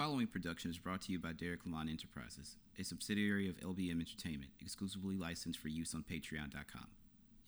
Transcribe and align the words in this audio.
following 0.00 0.26
production 0.26 0.70
is 0.70 0.78
brought 0.78 1.02
to 1.02 1.12
you 1.12 1.18
by 1.18 1.30
Derek 1.30 1.66
Lamont 1.66 1.90
Enterprises, 1.90 2.56
a 2.78 2.82
subsidiary 2.82 3.50
of 3.50 3.60
LBM 3.60 4.00
Entertainment, 4.00 4.50
exclusively 4.58 5.14
licensed 5.14 5.58
for 5.58 5.68
use 5.68 5.94
on 5.94 6.02
Patreon.com. 6.10 6.86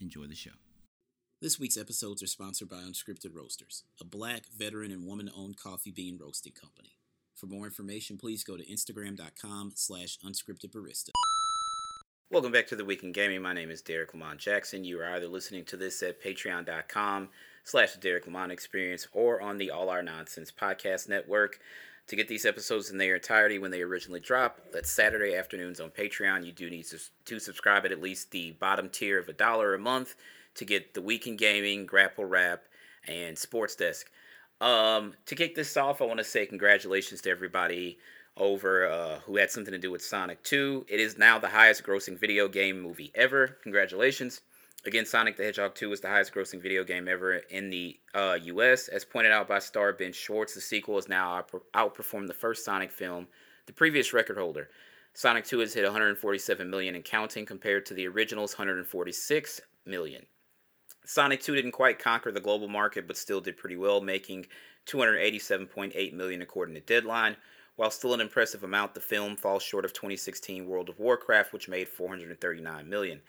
Enjoy 0.02 0.26
the 0.26 0.34
show. 0.34 0.50
This 1.40 1.58
week's 1.58 1.78
episodes 1.78 2.22
are 2.22 2.26
sponsored 2.26 2.68
by 2.68 2.76
Unscripted 2.76 3.34
Roasters, 3.34 3.84
a 3.98 4.04
black, 4.04 4.42
veteran, 4.54 4.92
and 4.92 5.06
woman-owned 5.06 5.56
coffee 5.56 5.92
bean 5.92 6.18
roasting 6.20 6.52
company. 6.52 6.98
For 7.34 7.46
more 7.46 7.64
information, 7.64 8.18
please 8.18 8.44
go 8.44 8.58
to 8.58 8.66
instagram.com 8.66 9.72
slash 9.74 10.18
unscriptedbarista. 10.22 11.12
Welcome 12.30 12.52
back 12.52 12.66
to 12.66 12.76
The 12.76 12.84
Week 12.84 13.02
in 13.02 13.12
Gaming. 13.12 13.40
My 13.40 13.54
name 13.54 13.70
is 13.70 13.80
Derek 13.80 14.12
Lamont 14.12 14.38
Jackson. 14.38 14.84
You 14.84 15.00
are 15.00 15.14
either 15.14 15.28
listening 15.28 15.64
to 15.66 15.78
this 15.78 16.02
at 16.02 16.22
patreon.com 16.22 17.30
slash 17.64 17.94
Derek 17.94 18.26
Lamont 18.26 18.52
Experience 18.52 19.08
or 19.14 19.40
on 19.40 19.56
the 19.56 19.70
All 19.70 19.88
Our 19.88 20.02
Nonsense 20.02 20.52
Podcast 20.52 21.08
Network. 21.08 21.58
To 22.12 22.16
get 22.16 22.28
these 22.28 22.44
episodes 22.44 22.90
in 22.90 22.98
their 22.98 23.14
entirety 23.14 23.58
when 23.58 23.70
they 23.70 23.80
originally 23.80 24.20
drop, 24.20 24.58
that's 24.70 24.90
Saturday 24.90 25.34
afternoons 25.34 25.80
on 25.80 25.88
Patreon. 25.88 26.44
You 26.44 26.52
do 26.52 26.68
need 26.68 26.84
to, 27.24 27.40
subscribe 27.40 27.86
at 27.86 27.90
at 27.90 28.02
least 28.02 28.32
the 28.32 28.50
bottom 28.50 28.90
tier 28.90 29.18
of 29.18 29.30
a 29.30 29.32
dollar 29.32 29.72
a 29.72 29.78
month 29.78 30.14
to 30.56 30.66
get 30.66 30.92
The 30.92 31.00
Week 31.00 31.26
in 31.26 31.38
Gaming, 31.38 31.86
Grapple 31.86 32.26
Wrap, 32.26 32.64
and 33.08 33.38
Sports 33.38 33.76
Desk. 33.76 34.10
Um, 34.60 35.14
to 35.24 35.34
kick 35.34 35.54
this 35.54 35.74
off, 35.78 36.02
I 36.02 36.04
want 36.04 36.18
to 36.18 36.24
say 36.24 36.44
congratulations 36.44 37.22
to 37.22 37.30
everybody 37.30 37.96
over 38.36 38.86
uh, 38.86 39.20
who 39.20 39.38
had 39.38 39.50
something 39.50 39.72
to 39.72 39.78
do 39.78 39.90
with 39.90 40.04
Sonic 40.04 40.44
2. 40.44 40.84
It 40.90 41.00
is 41.00 41.16
now 41.16 41.38
the 41.38 41.48
highest 41.48 41.82
grossing 41.82 42.18
video 42.18 42.46
game 42.46 42.78
movie 42.78 43.10
ever. 43.14 43.56
Congratulations. 43.62 44.42
Again, 44.84 45.06
Sonic 45.06 45.36
the 45.36 45.44
Hedgehog 45.44 45.76
2 45.76 45.92
is 45.92 46.00
the 46.00 46.08
highest 46.08 46.34
grossing 46.34 46.60
video 46.60 46.82
game 46.82 47.06
ever 47.06 47.34
in 47.34 47.70
the 47.70 48.00
uh, 48.14 48.36
US. 48.42 48.88
As 48.88 49.04
pointed 49.04 49.30
out 49.30 49.46
by 49.46 49.60
star 49.60 49.92
Ben 49.92 50.12
Schwartz, 50.12 50.54
the 50.54 50.60
sequel 50.60 50.96
has 50.96 51.08
now 51.08 51.44
outperformed 51.74 52.26
the 52.26 52.34
first 52.34 52.64
Sonic 52.64 52.90
film, 52.90 53.28
the 53.66 53.72
previous 53.72 54.12
record 54.12 54.36
holder. 54.36 54.68
Sonic 55.14 55.44
2 55.44 55.60
has 55.60 55.74
hit 55.74 55.84
147 55.84 56.68
million 56.68 56.96
and 56.96 57.04
counting 57.04 57.46
compared 57.46 57.86
to 57.86 57.94
the 57.94 58.08
original's 58.08 58.54
146 58.54 59.60
million. 59.86 60.26
Sonic 61.04 61.42
2 61.42 61.54
didn't 61.54 61.72
quite 61.72 62.00
conquer 62.00 62.32
the 62.32 62.40
global 62.40 62.68
market, 62.68 63.06
but 63.06 63.16
still 63.16 63.40
did 63.40 63.56
pretty 63.56 63.76
well, 63.76 64.00
making 64.00 64.46
287.8 64.86 66.12
million 66.12 66.42
according 66.42 66.74
to 66.74 66.80
Deadline. 66.80 67.36
While 67.76 67.90
still 67.90 68.14
an 68.14 68.20
impressive 68.20 68.64
amount, 68.64 68.94
the 68.94 69.00
film 69.00 69.36
falls 69.36 69.62
short 69.62 69.84
of 69.84 69.92
2016 69.92 70.66
World 70.66 70.88
of 70.88 70.98
Warcraft, 70.98 71.52
which 71.52 71.68
made 71.68 71.88
439 71.88 72.88
million. 72.88 73.20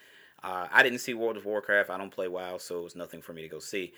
Uh, 0.43 0.67
I 0.71 0.83
didn't 0.83 0.99
see 0.99 1.13
World 1.13 1.37
of 1.37 1.45
Warcraft. 1.45 1.89
I 1.89 1.97
don't 1.97 2.11
play 2.11 2.27
WoW, 2.27 2.57
so 2.57 2.79
it 2.79 2.83
was 2.83 2.95
nothing 2.95 3.21
for 3.21 3.33
me 3.33 3.41
to 3.43 3.47
go 3.47 3.59
see. 3.59 3.93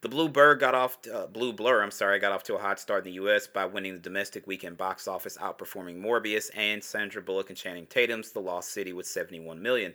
The 0.00 0.08
Blue 0.08 0.28
Bird 0.28 0.58
got 0.58 0.74
off, 0.74 0.98
uh, 1.12 1.26
Blue 1.26 1.52
Blur, 1.52 1.80
I'm 1.80 1.92
sorry, 1.92 2.18
got 2.18 2.32
off 2.32 2.42
to 2.44 2.56
a 2.56 2.58
hot 2.58 2.80
start 2.80 3.06
in 3.06 3.12
the 3.12 3.16
U.S. 3.16 3.46
by 3.46 3.64
winning 3.66 3.92
the 3.92 4.00
domestic 4.00 4.48
weekend 4.48 4.76
box 4.76 5.06
office, 5.06 5.38
outperforming 5.38 6.02
Morbius 6.02 6.50
and 6.56 6.82
Sandra 6.82 7.22
Bullock 7.22 7.50
and 7.50 7.56
Channing 7.56 7.86
Tatum's 7.86 8.32
The 8.32 8.40
Lost 8.40 8.72
City 8.72 8.92
with 8.92 9.06
71 9.06 9.62
million. 9.62 9.94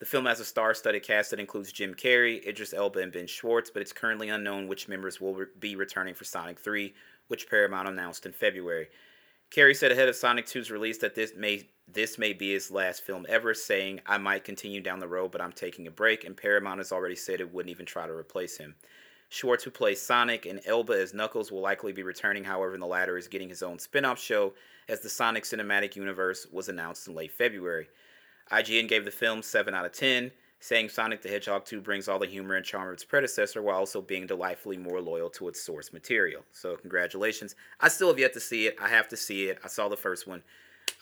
The 0.00 0.06
film 0.06 0.26
has 0.26 0.38
a 0.38 0.44
star-studded 0.44 1.02
cast 1.02 1.30
that 1.30 1.40
includes 1.40 1.72
Jim 1.72 1.94
Carrey, 1.94 2.46
Idris 2.46 2.74
Elba, 2.74 3.00
and 3.00 3.10
Ben 3.10 3.26
Schwartz, 3.26 3.70
but 3.70 3.80
it's 3.80 3.92
currently 3.92 4.28
unknown 4.28 4.68
which 4.68 4.86
members 4.86 5.18
will 5.18 5.34
re- 5.34 5.46
be 5.58 5.76
returning 5.76 6.14
for 6.14 6.24
Sonic 6.24 6.60
3, 6.60 6.92
which 7.28 7.48
Paramount 7.48 7.88
announced 7.88 8.26
in 8.26 8.32
February. 8.32 8.88
Carrey 9.50 9.74
said 9.74 9.92
ahead 9.92 10.08
of 10.08 10.16
Sonic 10.16 10.46
2's 10.46 10.70
release 10.70 10.98
that 10.98 11.14
this 11.14 11.32
may 11.36 11.68
this 11.90 12.18
may 12.18 12.34
be 12.34 12.52
his 12.52 12.70
last 12.70 13.02
film 13.02 13.24
ever, 13.30 13.54
saying, 13.54 14.00
I 14.04 14.18
might 14.18 14.44
continue 14.44 14.82
down 14.82 15.00
the 15.00 15.08
road, 15.08 15.32
but 15.32 15.40
I'm 15.40 15.52
taking 15.52 15.86
a 15.86 15.90
break, 15.90 16.24
and 16.24 16.36
Paramount 16.36 16.80
has 16.80 16.92
already 16.92 17.16
said 17.16 17.40
it 17.40 17.52
wouldn't 17.52 17.70
even 17.70 17.86
try 17.86 18.06
to 18.06 18.12
replace 18.12 18.58
him. 18.58 18.74
Schwartz, 19.30 19.64
who 19.64 19.70
plays 19.70 20.00
Sonic, 20.00 20.44
and 20.44 20.60
Elba 20.66 20.92
as 20.92 21.14
Knuckles 21.14 21.50
will 21.50 21.62
likely 21.62 21.92
be 21.92 22.02
returning, 22.02 22.44
however, 22.44 22.76
the 22.76 22.86
latter 22.86 23.16
is 23.16 23.26
getting 23.26 23.48
his 23.48 23.62
own 23.62 23.78
spin 23.78 24.04
off 24.04 24.20
show 24.20 24.52
as 24.88 25.00
the 25.00 25.08
Sonic 25.08 25.44
Cinematic 25.44 25.96
Universe 25.96 26.46
was 26.52 26.68
announced 26.68 27.08
in 27.08 27.14
late 27.14 27.32
February. 27.32 27.88
IGN 28.52 28.88
gave 28.88 29.06
the 29.06 29.10
film 29.10 29.42
7 29.42 29.74
out 29.74 29.86
of 29.86 29.92
10, 29.92 30.30
saying 30.60 30.88
Sonic 30.88 31.22
the 31.22 31.28
Hedgehog 31.28 31.64
2 31.64 31.80
brings 31.80 32.08
all 32.08 32.18
the 32.18 32.26
humor 32.26 32.54
and 32.54 32.64
charm 32.64 32.88
of 32.88 32.94
its 32.94 33.04
predecessor 33.04 33.62
while 33.62 33.76
also 33.76 34.00
being 34.00 34.26
delightfully 34.26 34.76
more 34.76 35.00
loyal 35.00 35.30
to 35.30 35.48
its 35.48 35.62
source 35.62 35.92
material. 35.92 36.42
So, 36.52 36.76
congratulations. 36.76 37.54
I 37.80 37.88
still 37.88 38.08
have 38.08 38.18
yet 38.18 38.32
to 38.34 38.40
see 38.40 38.66
it. 38.66 38.76
I 38.80 38.88
have 38.88 39.08
to 39.08 39.16
see 39.16 39.48
it. 39.48 39.58
I 39.64 39.68
saw 39.68 39.88
the 39.88 39.96
first 39.96 40.26
one. 40.26 40.42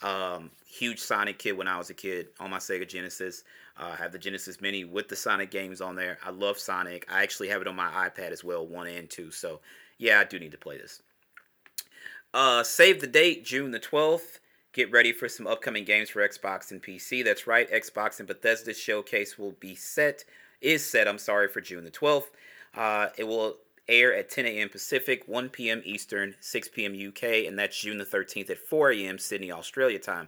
Um, 0.03 0.51
huge 0.67 0.99
Sonic 0.99 1.39
kid 1.39 1.53
when 1.53 1.67
I 1.67 1.77
was 1.77 1.89
a 1.89 1.93
kid 1.95 2.27
on 2.39 2.51
my 2.51 2.59
Sega 2.59 2.87
Genesis. 2.87 3.43
Uh, 3.79 3.91
I 3.93 3.95
have 3.95 4.11
the 4.11 4.19
Genesis 4.19 4.61
Mini 4.61 4.83
with 4.83 5.07
the 5.07 5.15
Sonic 5.15 5.49
games 5.49 5.81
on 5.81 5.95
there. 5.95 6.19
I 6.23 6.29
love 6.29 6.59
Sonic. 6.59 7.07
I 7.11 7.23
actually 7.23 7.47
have 7.49 7.61
it 7.61 7.67
on 7.67 7.75
my 7.75 7.89
iPad 7.89 8.31
as 8.31 8.43
well, 8.43 8.65
one 8.65 8.87
and 8.87 9.09
two. 9.09 9.31
So, 9.31 9.59
yeah, 9.97 10.19
I 10.19 10.23
do 10.23 10.37
need 10.37 10.51
to 10.51 10.57
play 10.57 10.77
this. 10.77 11.01
Uh, 12.33 12.61
save 12.63 13.01
the 13.01 13.07
date, 13.07 13.43
June 13.43 13.71
the 13.71 13.79
12th. 13.79 14.39
Get 14.77 14.91
ready 14.91 15.11
for 15.11 15.27
some 15.27 15.47
upcoming 15.47 15.85
games 15.85 16.11
for 16.11 16.19
Xbox 16.19 16.69
and 16.69 16.83
PC. 16.83 17.25
That's 17.25 17.47
right, 17.47 17.67
Xbox 17.71 18.19
and 18.19 18.27
Bethesda 18.27 18.75
showcase 18.75 19.35
will 19.35 19.53
be 19.53 19.73
set, 19.73 20.23
is 20.61 20.85
set, 20.85 21.07
I'm 21.07 21.17
sorry, 21.17 21.47
for 21.47 21.61
June 21.61 21.83
the 21.83 21.89
12th. 21.89 22.25
Uh, 22.75 23.07
it 23.17 23.23
will 23.23 23.55
air 23.87 24.13
at 24.13 24.29
10 24.29 24.45
a.m. 24.45 24.69
Pacific, 24.69 25.23
1 25.25 25.49
p.m. 25.49 25.81
Eastern, 25.83 26.35
6 26.39 26.69
p.m. 26.69 26.93
UK, 26.93 27.47
and 27.47 27.57
that's 27.57 27.81
June 27.81 27.97
the 27.97 28.05
13th 28.05 28.51
at 28.51 28.59
4 28.59 28.91
a.m. 28.91 29.17
Sydney, 29.17 29.51
Australia 29.51 29.97
time. 29.97 30.27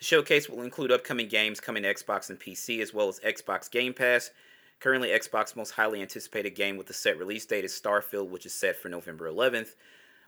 The 0.00 0.04
showcase 0.04 0.50
will 0.50 0.60
include 0.60 0.92
upcoming 0.92 1.28
games 1.28 1.58
coming 1.58 1.84
to 1.84 1.94
Xbox 1.94 2.28
and 2.28 2.38
PC, 2.38 2.82
as 2.82 2.92
well 2.92 3.08
as 3.08 3.20
Xbox 3.20 3.70
Game 3.70 3.94
Pass. 3.94 4.32
Currently, 4.80 5.08
Xbox' 5.08 5.56
most 5.56 5.70
highly 5.70 6.02
anticipated 6.02 6.50
game 6.50 6.76
with 6.76 6.88
the 6.88 6.92
set 6.92 7.18
release 7.18 7.46
date 7.46 7.64
is 7.64 7.72
Starfield, 7.72 8.28
which 8.28 8.44
is 8.44 8.52
set 8.52 8.76
for 8.76 8.90
November 8.90 9.32
11th. 9.32 9.76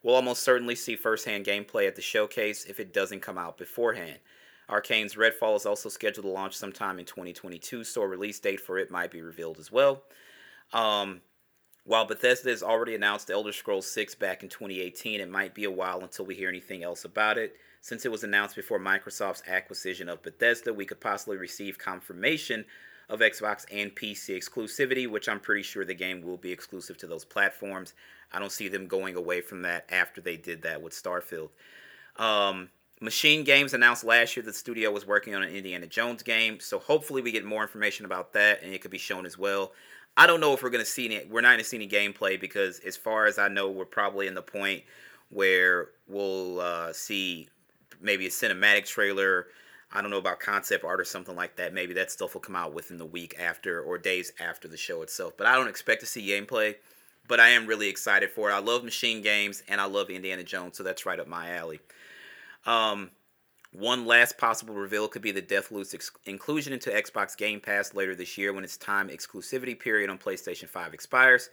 We'll 0.02 0.14
almost 0.14 0.42
certainly 0.42 0.74
see 0.74 0.96
firsthand 0.96 1.44
gameplay 1.44 1.86
at 1.86 1.96
the 1.96 2.02
showcase 2.02 2.64
if 2.64 2.80
it 2.80 2.94
doesn't 2.94 3.20
come 3.20 3.38
out 3.38 3.58
beforehand. 3.58 4.18
Arkane's 4.68 5.16
Redfall 5.16 5.56
is 5.56 5.66
also 5.66 5.88
scheduled 5.88 6.24
to 6.24 6.30
launch 6.30 6.56
sometime 6.56 6.98
in 6.98 7.04
2022, 7.04 7.84
so 7.84 8.02
a 8.02 8.06
release 8.06 8.38
date 8.38 8.60
for 8.60 8.78
it 8.78 8.90
might 8.90 9.10
be 9.10 9.20
revealed 9.20 9.58
as 9.58 9.70
well. 9.70 10.02
Um, 10.72 11.20
while 11.84 12.06
Bethesda 12.06 12.50
has 12.50 12.62
already 12.62 12.94
announced 12.94 13.30
Elder 13.30 13.52
Scrolls 13.52 13.90
6 13.90 14.14
back 14.14 14.42
in 14.42 14.48
2018, 14.48 15.20
it 15.20 15.28
might 15.28 15.54
be 15.54 15.64
a 15.64 15.70
while 15.70 16.00
until 16.02 16.24
we 16.24 16.36
hear 16.36 16.48
anything 16.48 16.84
else 16.84 17.04
about 17.04 17.36
it. 17.36 17.56
Since 17.80 18.04
it 18.04 18.12
was 18.12 18.22
announced 18.22 18.54
before 18.54 18.78
Microsoft's 18.78 19.42
acquisition 19.48 20.08
of 20.08 20.22
Bethesda, 20.22 20.72
we 20.72 20.84
could 20.84 21.00
possibly 21.00 21.36
receive 21.36 21.78
confirmation 21.78 22.64
of 23.10 23.20
Xbox 23.20 23.66
and 23.70 23.94
PC 23.94 24.36
exclusivity, 24.36 25.10
which 25.10 25.28
I'm 25.28 25.40
pretty 25.40 25.62
sure 25.62 25.84
the 25.84 25.94
game 25.94 26.22
will 26.22 26.36
be 26.36 26.52
exclusive 26.52 26.96
to 26.98 27.06
those 27.06 27.24
platforms. 27.24 27.92
I 28.32 28.38
don't 28.38 28.52
see 28.52 28.68
them 28.68 28.86
going 28.86 29.16
away 29.16 29.40
from 29.40 29.62
that 29.62 29.84
after 29.90 30.20
they 30.20 30.36
did 30.36 30.62
that 30.62 30.80
with 30.80 30.92
Starfield. 30.92 31.50
Um, 32.16 32.70
Machine 33.00 33.42
Games 33.44 33.74
announced 33.74 34.04
last 34.04 34.36
year 34.36 34.44
that 34.44 34.52
the 34.52 34.56
studio 34.56 34.92
was 34.92 35.06
working 35.06 35.34
on 35.34 35.42
an 35.42 35.50
Indiana 35.50 35.86
Jones 35.86 36.22
game, 36.22 36.60
so 36.60 36.78
hopefully 36.78 37.20
we 37.20 37.32
get 37.32 37.44
more 37.44 37.62
information 37.62 38.06
about 38.06 38.32
that 38.34 38.62
and 38.62 38.72
it 38.72 38.80
could 38.80 38.90
be 38.92 38.98
shown 38.98 39.26
as 39.26 39.36
well. 39.36 39.72
I 40.16 40.26
don't 40.26 40.40
know 40.40 40.54
if 40.54 40.62
we're 40.62 40.70
going 40.70 40.84
to 40.84 40.90
see 40.90 41.06
any. 41.06 41.26
We're 41.28 41.40
not 41.40 41.58
to 41.58 41.64
see 41.64 41.76
any 41.76 41.88
gameplay 41.88 42.40
because, 42.40 42.78
as 42.80 42.96
far 42.96 43.26
as 43.26 43.38
I 43.38 43.48
know, 43.48 43.70
we're 43.70 43.84
probably 43.84 44.26
in 44.26 44.34
the 44.34 44.42
point 44.42 44.82
where 45.30 45.88
we'll 46.08 46.60
uh, 46.60 46.92
see 46.92 47.48
maybe 48.00 48.26
a 48.26 48.30
cinematic 48.30 48.86
trailer 48.86 49.46
I 49.92 50.00
don't 50.00 50.10
know 50.10 50.18
about 50.18 50.40
concept 50.40 50.84
art 50.84 51.00
or 51.00 51.04
something 51.04 51.34
like 51.34 51.56
that. 51.56 51.74
Maybe 51.74 51.94
that 51.94 52.10
stuff 52.10 52.34
will 52.34 52.40
come 52.40 52.56
out 52.56 52.72
within 52.72 52.98
the 52.98 53.06
week 53.06 53.34
after 53.38 53.82
or 53.82 53.98
days 53.98 54.32
after 54.38 54.68
the 54.68 54.76
show 54.76 55.02
itself. 55.02 55.34
But 55.36 55.46
I 55.46 55.56
don't 55.56 55.68
expect 55.68 56.00
to 56.00 56.06
see 56.06 56.28
gameplay. 56.28 56.76
But 57.26 57.40
I 57.40 57.50
am 57.50 57.66
really 57.66 57.88
excited 57.88 58.30
for 58.30 58.50
it. 58.50 58.54
I 58.54 58.58
love 58.58 58.82
machine 58.82 59.22
games 59.22 59.62
and 59.68 59.80
I 59.80 59.84
love 59.84 60.10
Indiana 60.10 60.42
Jones, 60.42 60.76
so 60.76 60.82
that's 60.82 61.06
right 61.06 61.20
up 61.20 61.28
my 61.28 61.54
alley. 61.54 61.80
Um, 62.66 63.10
one 63.72 64.04
last 64.04 64.36
possible 64.36 64.74
reveal 64.74 65.06
could 65.06 65.22
be 65.22 65.30
the 65.30 65.42
Deathloop's 65.42 65.94
ex- 65.94 66.10
inclusion 66.24 66.72
into 66.72 66.90
Xbox 66.90 67.36
Game 67.36 67.60
Pass 67.60 67.94
later 67.94 68.16
this 68.16 68.36
year 68.36 68.52
when 68.52 68.64
its 68.64 68.76
time 68.76 69.08
exclusivity 69.08 69.78
period 69.78 70.10
on 70.10 70.18
PlayStation 70.18 70.68
5 70.68 70.92
expires. 70.92 71.50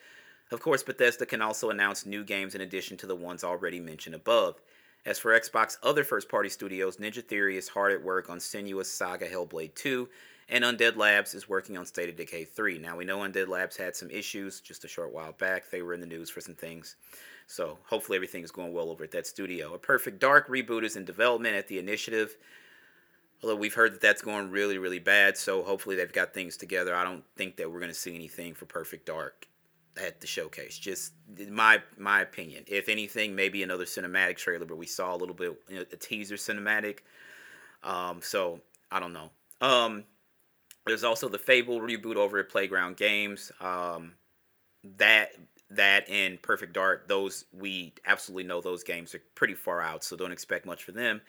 Of 0.52 0.62
course, 0.62 0.82
Bethesda 0.82 1.26
can 1.26 1.42
also 1.42 1.70
announce 1.70 2.06
new 2.06 2.24
games 2.24 2.56
in 2.56 2.62
addition 2.62 2.98
to 2.98 3.08
the 3.08 3.16
ones 3.16 3.44
already 3.44 3.80
mentioned 3.80 4.16
above. 4.16 4.60
As 5.06 5.20
for 5.20 5.40
Xbox 5.40 5.78
other 5.84 6.04
first 6.04 6.28
party 6.28 6.50
studios, 6.50 6.98
Ninja 6.98 7.24
Theory 7.24 7.58
is 7.58 7.70
hard 7.70 7.94
at 7.94 8.04
work 8.04 8.30
on 8.30 8.40
Senua's 8.40 8.92
Saga 8.92 9.28
Hellblade 9.28 9.74
2, 9.76 10.10
and 10.50 10.64
Undead 10.64 10.98
Labs 10.98 11.34
is 11.34 11.48
working 11.48 11.78
on 11.78 11.86
State 11.86 12.10
of 12.10 12.16
Decay 12.16 12.46
3. 12.46 12.78
Now, 12.78 12.98
we 12.98 13.06
know 13.06 13.20
Undead 13.20 13.48
Labs 13.48 13.78
had 13.78 13.96
some 13.96 14.10
issues 14.10 14.60
just 14.60 14.84
a 14.86 14.88
short 14.88 15.14
while 15.14 15.34
back. 15.34 15.70
They 15.70 15.82
were 15.82 15.94
in 15.94 16.02
the 16.02 16.08
news 16.08 16.30
for 16.30 16.42
some 16.42 16.56
things. 16.56 16.96
So, 17.48 17.78
hopefully, 17.86 18.18
everything 18.18 18.44
is 18.44 18.52
going 18.52 18.74
well 18.74 18.90
over 18.90 19.04
at 19.04 19.12
that 19.12 19.28
studio. 19.28 19.74
A 19.74 19.78
Perfect 19.78 20.20
Dark 20.20 20.50
reboot 20.50 20.84
is 20.84 20.98
in 20.98 21.06
development 21.06 21.56
at 21.56 21.68
the 21.68 21.80
initiative. 21.80 22.38
Although 23.42 23.56
we've 23.56 23.74
heard 23.74 23.94
that 23.94 24.02
that's 24.02 24.22
going 24.22 24.50
really, 24.50 24.78
really 24.78 25.00
bad, 25.00 25.38
so 25.38 25.64
hopefully 25.64 25.96
they've 25.96 26.12
got 26.12 26.34
things 26.34 26.58
together. 26.58 26.96
I 26.96 27.04
don't 27.04 27.24
think 27.36 27.58
that 27.58 27.72
we're 27.72 27.80
going 27.80 27.92
to 27.92 27.98
see 27.98 28.16
anything 28.16 28.56
for 28.56 28.66
Perfect 28.66 29.06
Dark 29.06 29.48
at 29.98 30.22
the 30.22 30.28
showcase. 30.28 30.78
Just 30.78 31.14
my 31.50 31.82
my 31.98 32.22
opinion. 32.22 32.64
If 32.68 32.90
anything, 32.90 33.36
maybe 33.36 33.64
another 33.64 33.86
cinematic 33.86 34.38
trailer, 34.38 34.66
but 34.66 34.78
we 34.78 34.86
saw 34.86 35.16
a 35.16 35.18
little 35.18 35.36
bit 35.36 35.60
you 35.70 35.78
know, 35.78 35.86
a 35.92 35.96
teaser 35.96 36.36
cinematic. 36.36 37.00
Um, 37.84 38.20
so 38.22 38.62
I 38.92 39.00
don't 39.00 39.14
know. 39.14 39.32
Um, 39.62 40.04
there's 40.86 41.04
also 41.04 41.30
the 41.30 41.38
Fable 41.38 41.80
reboot 41.82 42.16
over 42.16 42.40
at 42.40 42.50
Playground 42.50 42.98
Games. 42.98 43.52
Um, 43.60 44.14
that 44.98 45.32
that 45.70 46.10
and 46.10 46.42
Perfect 46.42 46.74
Dark, 46.74 47.08
those 47.08 47.46
we 47.52 47.94
absolutely 48.06 48.46
know 48.46 48.62
those 48.62 48.84
games 48.84 49.14
are 49.14 49.22
pretty 49.36 49.54
far 49.54 49.82
out, 49.82 50.04
so 50.04 50.16
don't 50.16 50.32
expect 50.32 50.66
much 50.66 50.84
for 50.84 50.92
them. 50.94 51.22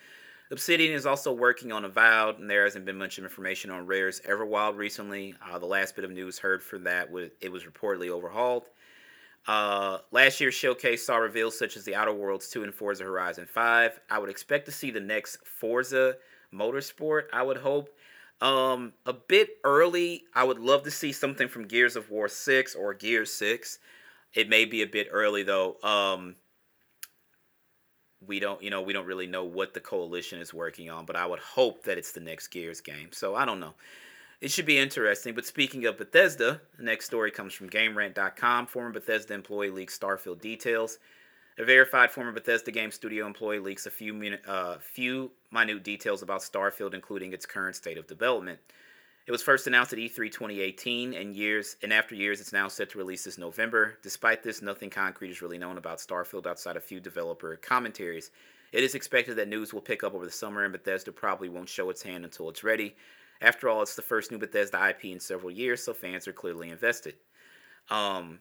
Obsidian 0.51 0.95
is 0.95 1.05
also 1.05 1.33
working 1.33 1.73
on 1.73 1.85
Avowed, 1.85 2.39
and 2.39 2.49
there 2.49 2.65
hasn't 2.65 2.87
been 2.87 2.97
much 2.97 3.19
information 3.19 3.71
on 3.71 3.87
Rare's 3.87 4.21
Everwild 4.21 4.77
recently. 4.77 5.35
Uh, 5.47 5.59
the 5.59 5.67
last 5.67 5.95
bit 5.95 6.07
of 6.07 6.11
news 6.11 6.39
heard 6.39 6.63
for 6.63 6.79
that 6.79 7.11
was 7.11 7.31
it 7.41 7.53
was 7.53 7.65
reportedly 7.65 8.09
overhauled. 8.09 8.71
Uh, 9.47 9.99
last 10.11 10.41
year's 10.41 10.55
showcase 10.55 11.05
saw 11.05 11.17
reveals 11.17 11.59
such 11.59 11.77
as 11.77 11.85
the 11.85 11.95
Outer 11.95 12.15
Worlds 12.15 12.49
2 12.49 12.65
and 12.65 12.75
Forza 12.75 13.05
Horizon 13.05 13.47
5. 13.47 14.01
I 14.11 14.19
would 14.19 14.31
expect 14.31 14.67
to 14.67 14.73
see 14.73 14.91
the 14.91 15.01
next 15.01 15.39
Forza 15.45 16.17
Motorsport, 16.53 17.25
I 17.33 17.43
would 17.43 17.59
hope. 17.59 17.91
Um, 18.41 18.93
a 19.05 19.13
bit 19.13 19.51
early, 19.65 20.25
I 20.35 20.45
would 20.45 20.59
love 20.59 20.83
to 20.85 20.91
see 20.91 21.13
something 21.13 21.49
from 21.49 21.67
Gears 21.67 21.97
of 21.97 22.11
War 22.11 22.29
6 22.29 22.75
or 22.75 22.95
Gears 22.95 23.33
6. 23.35 23.79
It 24.35 24.49
may 24.49 24.65
be 24.65 24.83
a 24.83 24.87
bit 24.87 25.09
early 25.11 25.43
though. 25.43 25.77
Um, 25.83 26.37
we 28.27 28.41
don't, 28.41 28.63
you 28.63 28.71
know, 28.71 28.83
we 28.83 28.93
don't 28.93 29.07
really 29.07 29.27
know 29.27 29.45
what 29.45 29.75
the 29.75 29.81
coalition 29.81 30.41
is 30.41 30.53
working 30.53 30.91
on, 30.91 31.05
but 31.05 31.17
I 31.17 31.27
would 31.27 31.39
hope 31.39 31.85
that 31.85 31.99
it's 31.99 32.13
the 32.13 32.21
next 32.21 32.49
Gears 32.49 32.81
game. 32.81 33.11
So 33.13 33.35
I 33.35 33.45
don't 33.45 33.61
know. 33.61 33.75
It 34.41 34.51
should 34.51 34.67
be 34.67 34.79
interesting. 34.79 35.35
But 35.35 35.47
speaking 35.47 35.85
of 35.87 35.99
Bethesda, 35.99 36.61
the 36.77 36.85
next 36.85 37.07
story 37.07 37.31
comes 37.31 37.55
from 37.55 37.71
GameRant.com. 37.71 38.67
Former 38.67 38.93
Bethesda 38.93 39.35
employee 39.35 39.71
leaks 39.71 39.99
Starfield 39.99 40.41
details. 40.41 40.99
A 41.59 41.65
verified 41.65 42.13
former 42.13 42.31
Bethesda 42.31 42.71
game 42.71 42.93
studio 42.93 43.27
employee 43.27 43.59
leaks 43.59 43.87
a 43.87 43.91
few, 43.91 44.15
minute, 44.15 44.43
uh, 44.47 44.79
few 44.79 45.33
minute 45.51 45.83
details 45.83 46.23
about 46.23 46.41
Starfield, 46.41 46.95
including 46.95 47.33
its 47.33 47.47
current 47.47 47.75
state 47.75 47.99
of 47.99 48.07
development. 48.07 48.61
It 49.29 49.33
was 49.33 49.43
first 49.43 49.67
announced 49.67 49.93
at 49.93 49.99
E3 49.99 50.33
2018, 50.33 51.13
and 51.13 51.37
years 51.37 51.77
and 51.83 51.93
after 51.93 52.15
years, 52.15 52.41
it's 52.41 52.55
now 52.55 52.67
set 52.67 52.89
to 52.89 52.99
release 52.99 53.25
this 53.25 53.37
November. 53.37 53.99
Despite 54.03 54.43
this, 54.43 54.63
nothing 54.63 54.89
concrete 54.89 55.29
is 55.29 55.43
really 55.43 55.59
known 55.59 55.77
about 55.77 55.99
Starfield 55.99 56.47
outside 56.47 56.79
a 56.79 56.81
few 56.81 56.99
developer 56.99 57.55
commentaries. 57.57 58.31
It 58.73 58.83
is 58.83 58.95
expected 58.95 59.37
that 59.37 59.49
news 59.49 59.75
will 59.75 59.83
pick 59.83 60.03
up 60.03 60.15
over 60.15 60.25
the 60.25 60.31
summer, 60.31 60.65
and 60.65 60.73
Bethesda 60.73 61.13
probably 61.13 61.51
won't 61.51 61.69
show 61.69 61.91
its 61.91 62.03
hand 62.03 62.25
until 62.25 62.49
it's 62.49 62.65
ready. 62.65 62.97
After 63.43 63.69
all, 63.69 63.83
it's 63.83 63.97
the 63.97 64.01
first 64.01 64.31
new 64.31 64.39
Bethesda 64.39 64.89
IP 64.89 65.05
in 65.05 65.21
several 65.21 65.51
years, 65.51 65.85
so 65.85 65.93
fans 65.93 66.27
are 66.27 66.33
clearly 66.33 66.71
invested. 66.71 67.17
Um, 67.91 68.39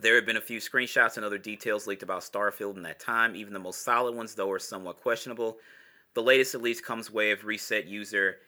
there 0.00 0.16
have 0.16 0.26
been 0.26 0.38
a 0.38 0.40
few 0.40 0.58
screenshots 0.58 1.18
and 1.18 1.24
other 1.24 1.38
details 1.38 1.86
leaked 1.86 2.02
about 2.02 2.22
Starfield 2.22 2.74
in 2.76 2.82
that 2.82 2.98
time. 2.98 3.36
Even 3.36 3.52
the 3.52 3.60
most 3.60 3.84
solid 3.84 4.16
ones, 4.16 4.34
though, 4.34 4.50
are 4.50 4.58
somewhat 4.58 5.00
questionable. 5.00 5.58
The 6.14 6.22
latest, 6.24 6.56
at 6.56 6.62
least, 6.62 6.84
comes 6.84 7.12
way 7.12 7.30
of 7.30 7.44
reset 7.44 7.86
user 7.86 8.38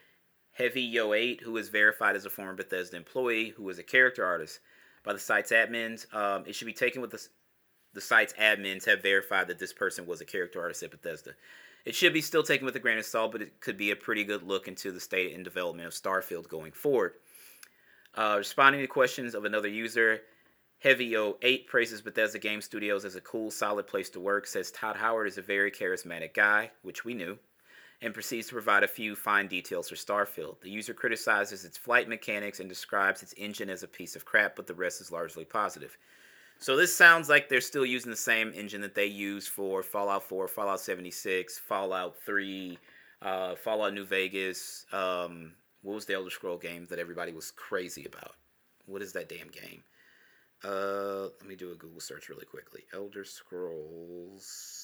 Heavy 0.56 0.80
Yo 0.80 1.12
8, 1.12 1.42
who 1.42 1.58
is 1.58 1.68
verified 1.68 2.16
as 2.16 2.24
a 2.24 2.30
former 2.30 2.54
Bethesda 2.54 2.96
employee, 2.96 3.50
who 3.50 3.68
is 3.68 3.78
a 3.78 3.82
character 3.82 4.24
artist 4.24 4.60
by 5.04 5.12
the 5.12 5.18
site's 5.18 5.52
admins. 5.52 6.12
Um, 6.14 6.44
it 6.46 6.54
should 6.54 6.64
be 6.64 6.72
taken 6.72 7.02
with 7.02 7.10
the, 7.10 7.22
the 7.92 8.00
site's 8.00 8.32
admins 8.40 8.86
have 8.86 9.02
verified 9.02 9.48
that 9.48 9.58
this 9.58 9.74
person 9.74 10.06
was 10.06 10.22
a 10.22 10.24
character 10.24 10.58
artist 10.58 10.82
at 10.82 10.90
Bethesda. 10.90 11.32
It 11.84 11.94
should 11.94 12.14
be 12.14 12.22
still 12.22 12.42
taken 12.42 12.64
with 12.64 12.74
a 12.74 12.80
grain 12.80 12.96
of 12.96 13.04
salt, 13.04 13.32
but 13.32 13.42
it 13.42 13.60
could 13.60 13.76
be 13.76 13.90
a 13.90 13.96
pretty 13.96 14.24
good 14.24 14.42
look 14.42 14.66
into 14.66 14.90
the 14.92 15.00
state 15.00 15.34
and 15.34 15.44
development 15.44 15.88
of 15.88 15.92
Starfield 15.92 16.48
going 16.48 16.72
forward. 16.72 17.12
Uh, 18.14 18.36
responding 18.38 18.80
to 18.80 18.86
questions 18.86 19.34
of 19.34 19.44
another 19.44 19.68
user, 19.68 20.20
Heavyo8 20.82 21.66
praises 21.66 22.00
Bethesda 22.00 22.38
Game 22.38 22.62
Studios 22.62 23.04
as 23.04 23.14
a 23.14 23.20
cool, 23.20 23.50
solid 23.50 23.86
place 23.86 24.08
to 24.10 24.20
work, 24.20 24.46
says 24.46 24.70
Todd 24.70 24.96
Howard 24.96 25.28
is 25.28 25.36
a 25.36 25.42
very 25.42 25.70
charismatic 25.70 26.32
guy, 26.32 26.70
which 26.80 27.04
we 27.04 27.12
knew 27.12 27.38
and 28.02 28.12
proceeds 28.12 28.48
to 28.48 28.54
provide 28.54 28.82
a 28.82 28.88
few 28.88 29.16
fine 29.16 29.48
details 29.48 29.88
for 29.88 29.94
Starfield. 29.94 30.60
The 30.60 30.70
user 30.70 30.94
criticizes 30.94 31.64
its 31.64 31.78
flight 31.78 32.08
mechanics 32.08 32.60
and 32.60 32.68
describes 32.68 33.22
its 33.22 33.34
engine 33.36 33.70
as 33.70 33.82
a 33.82 33.88
piece 33.88 34.16
of 34.16 34.24
crap, 34.24 34.56
but 34.56 34.66
the 34.66 34.74
rest 34.74 35.00
is 35.00 35.12
largely 35.12 35.44
positive. 35.44 35.96
So 36.58 36.76
this 36.76 36.94
sounds 36.94 37.28
like 37.28 37.48
they're 37.48 37.60
still 37.60 37.84
using 37.84 38.10
the 38.10 38.16
same 38.16 38.52
engine 38.54 38.80
that 38.80 38.94
they 38.94 39.06
used 39.06 39.48
for 39.48 39.82
Fallout 39.82 40.22
4, 40.22 40.48
Fallout 40.48 40.80
76, 40.80 41.58
Fallout 41.58 42.16
3, 42.24 42.78
uh, 43.22 43.54
Fallout 43.56 43.94
New 43.94 44.04
Vegas. 44.04 44.86
Um, 44.92 45.52
what 45.82 45.94
was 45.94 46.06
the 46.06 46.14
Elder 46.14 46.30
Scroll 46.30 46.56
game 46.56 46.86
that 46.90 46.98
everybody 46.98 47.32
was 47.32 47.50
crazy 47.50 48.06
about? 48.06 48.36
What 48.86 49.02
is 49.02 49.12
that 49.12 49.28
damn 49.28 49.48
game? 49.48 49.82
Uh, 50.64 51.24
let 51.24 51.46
me 51.46 51.56
do 51.56 51.72
a 51.72 51.76
Google 51.76 52.00
search 52.00 52.28
really 52.28 52.46
quickly. 52.46 52.84
Elder 52.94 53.24
Scrolls. 53.24 54.75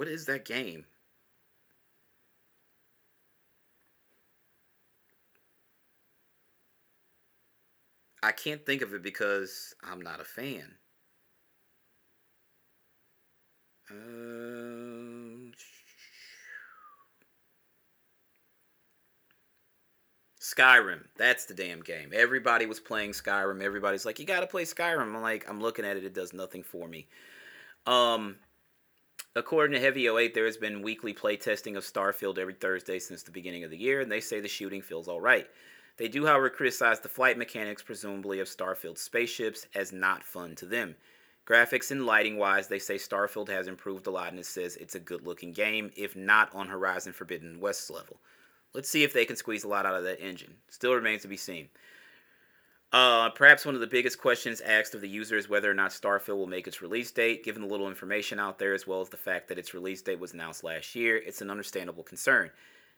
What 0.00 0.08
is 0.08 0.24
that 0.24 0.46
game? 0.46 0.86
I 8.22 8.32
can't 8.32 8.64
think 8.64 8.80
of 8.80 8.94
it 8.94 9.02
because 9.02 9.74
I'm 9.84 10.00
not 10.00 10.18
a 10.18 10.24
fan. 10.24 10.76
Uh, 13.90 15.52
Skyrim. 20.40 21.08
That's 21.18 21.44
the 21.44 21.52
damn 21.52 21.82
game. 21.82 22.12
Everybody 22.14 22.64
was 22.64 22.80
playing 22.80 23.10
Skyrim. 23.10 23.62
Everybody's 23.62 24.06
like, 24.06 24.18
you 24.18 24.24
gotta 24.24 24.46
play 24.46 24.64
Skyrim. 24.64 25.14
I'm 25.14 25.20
like, 25.20 25.46
I'm 25.46 25.60
looking 25.60 25.84
at 25.84 25.98
it. 25.98 26.04
It 26.06 26.14
does 26.14 26.32
nothing 26.32 26.62
for 26.62 26.88
me. 26.88 27.06
Um, 27.86 28.36
According 29.36 29.74
to 29.74 29.80
Heavy 29.80 30.08
08, 30.08 30.34
there 30.34 30.46
has 30.46 30.56
been 30.56 30.82
weekly 30.82 31.14
playtesting 31.14 31.76
of 31.76 31.84
Starfield 31.84 32.36
every 32.36 32.54
Thursday 32.54 32.98
since 32.98 33.22
the 33.22 33.30
beginning 33.30 33.62
of 33.62 33.70
the 33.70 33.78
year, 33.78 34.00
and 34.00 34.10
they 34.10 34.20
say 34.20 34.40
the 34.40 34.48
shooting 34.48 34.82
feels 34.82 35.06
alright. 35.06 35.46
They 35.98 36.08
do, 36.08 36.26
however, 36.26 36.50
criticize 36.50 36.98
the 36.98 37.08
flight 37.08 37.38
mechanics, 37.38 37.80
presumably 37.80 38.40
of 38.40 38.48
Starfield's 38.48 39.00
spaceships, 39.00 39.66
as 39.72 39.92
not 39.92 40.24
fun 40.24 40.56
to 40.56 40.66
them. 40.66 40.96
Graphics 41.46 41.92
and 41.92 42.06
lighting 42.06 42.38
wise, 42.38 42.66
they 42.66 42.80
say 42.80 42.96
Starfield 42.96 43.48
has 43.48 43.68
improved 43.68 44.08
a 44.08 44.10
lot 44.10 44.30
and 44.30 44.38
it 44.38 44.46
says 44.46 44.76
it's 44.76 44.96
a 44.96 45.00
good 45.00 45.24
looking 45.24 45.52
game, 45.52 45.92
if 45.96 46.16
not 46.16 46.52
on 46.52 46.66
Horizon 46.66 47.12
Forbidden 47.12 47.60
West's 47.60 47.90
level. 47.90 48.18
Let's 48.72 48.88
see 48.88 49.04
if 49.04 49.12
they 49.12 49.24
can 49.24 49.36
squeeze 49.36 49.64
a 49.64 49.68
lot 49.68 49.86
out 49.86 49.94
of 49.94 50.04
that 50.04 50.24
engine. 50.24 50.54
Still 50.68 50.94
remains 50.94 51.22
to 51.22 51.28
be 51.28 51.36
seen. 51.36 51.68
Uh, 52.92 53.30
perhaps 53.30 53.64
one 53.64 53.76
of 53.76 53.80
the 53.80 53.86
biggest 53.86 54.18
questions 54.18 54.60
asked 54.60 54.94
of 54.94 55.00
the 55.00 55.08
user 55.08 55.36
is 55.36 55.48
whether 55.48 55.70
or 55.70 55.74
not 55.74 55.92
Starfield 55.92 56.36
will 56.36 56.48
make 56.48 56.66
its 56.66 56.82
release 56.82 57.12
date. 57.12 57.44
Given 57.44 57.62
the 57.62 57.68
little 57.68 57.88
information 57.88 58.40
out 58.40 58.58
there, 58.58 58.74
as 58.74 58.86
well 58.86 59.00
as 59.00 59.08
the 59.08 59.16
fact 59.16 59.48
that 59.48 59.58
its 59.58 59.74
release 59.74 60.02
date 60.02 60.18
was 60.18 60.32
announced 60.32 60.64
last 60.64 60.96
year, 60.96 61.16
it's 61.16 61.40
an 61.40 61.50
understandable 61.50 62.02
concern. 62.02 62.50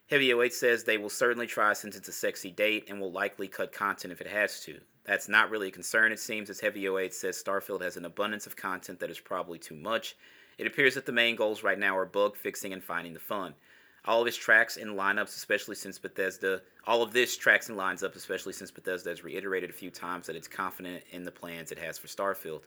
Heavy 0.08 0.32
08 0.32 0.52
says 0.52 0.82
they 0.84 0.96
will 0.96 1.10
certainly 1.10 1.46
try 1.46 1.74
since 1.74 1.94
it's 1.94 2.08
a 2.08 2.12
sexy 2.12 2.50
date 2.50 2.86
and 2.88 3.00
will 3.00 3.12
likely 3.12 3.48
cut 3.48 3.72
content 3.72 4.12
if 4.12 4.20
it 4.20 4.26
has 4.26 4.60
to. 4.60 4.80
That's 5.04 5.28
not 5.28 5.50
really 5.50 5.68
a 5.68 5.72
concern, 5.72 6.12
it 6.12 6.20
seems, 6.20 6.48
as 6.48 6.60
Heavy 6.60 6.86
08 6.86 7.12
says 7.12 7.42
Starfield 7.42 7.82
has 7.82 7.96
an 7.96 8.04
abundance 8.06 8.46
of 8.46 8.56
content 8.56 8.98
that 9.00 9.10
is 9.10 9.20
probably 9.20 9.58
too 9.58 9.74
much. 9.74 10.16
It 10.58 10.66
appears 10.66 10.94
that 10.94 11.06
the 11.06 11.12
main 11.12 11.36
goals 11.36 11.62
right 11.62 11.78
now 11.78 11.96
are 11.96 12.06
bug 12.06 12.36
fixing 12.36 12.72
and 12.72 12.82
finding 12.82 13.12
the 13.12 13.20
fun 13.20 13.54
all 14.04 14.20
of 14.20 14.26
his 14.26 14.36
tracks 14.36 14.76
and 14.76 14.92
lineups, 14.92 15.36
especially 15.36 15.76
since 15.76 15.98
Bethesda, 15.98 16.60
all 16.86 17.02
of 17.02 17.12
this 17.12 17.36
tracks 17.36 17.68
and 17.68 17.78
lines 17.78 18.02
up, 18.02 18.16
especially 18.16 18.52
since 18.52 18.70
Bethesda 18.70 19.10
has 19.10 19.22
reiterated 19.22 19.70
a 19.70 19.74
few 19.74 19.90
times 19.90 20.26
that 20.26 20.36
it's 20.36 20.48
confident 20.48 21.04
in 21.10 21.22
the 21.22 21.30
plans 21.30 21.70
it 21.70 21.78
has 21.78 21.98
for 21.98 22.08
Starfield. 22.08 22.62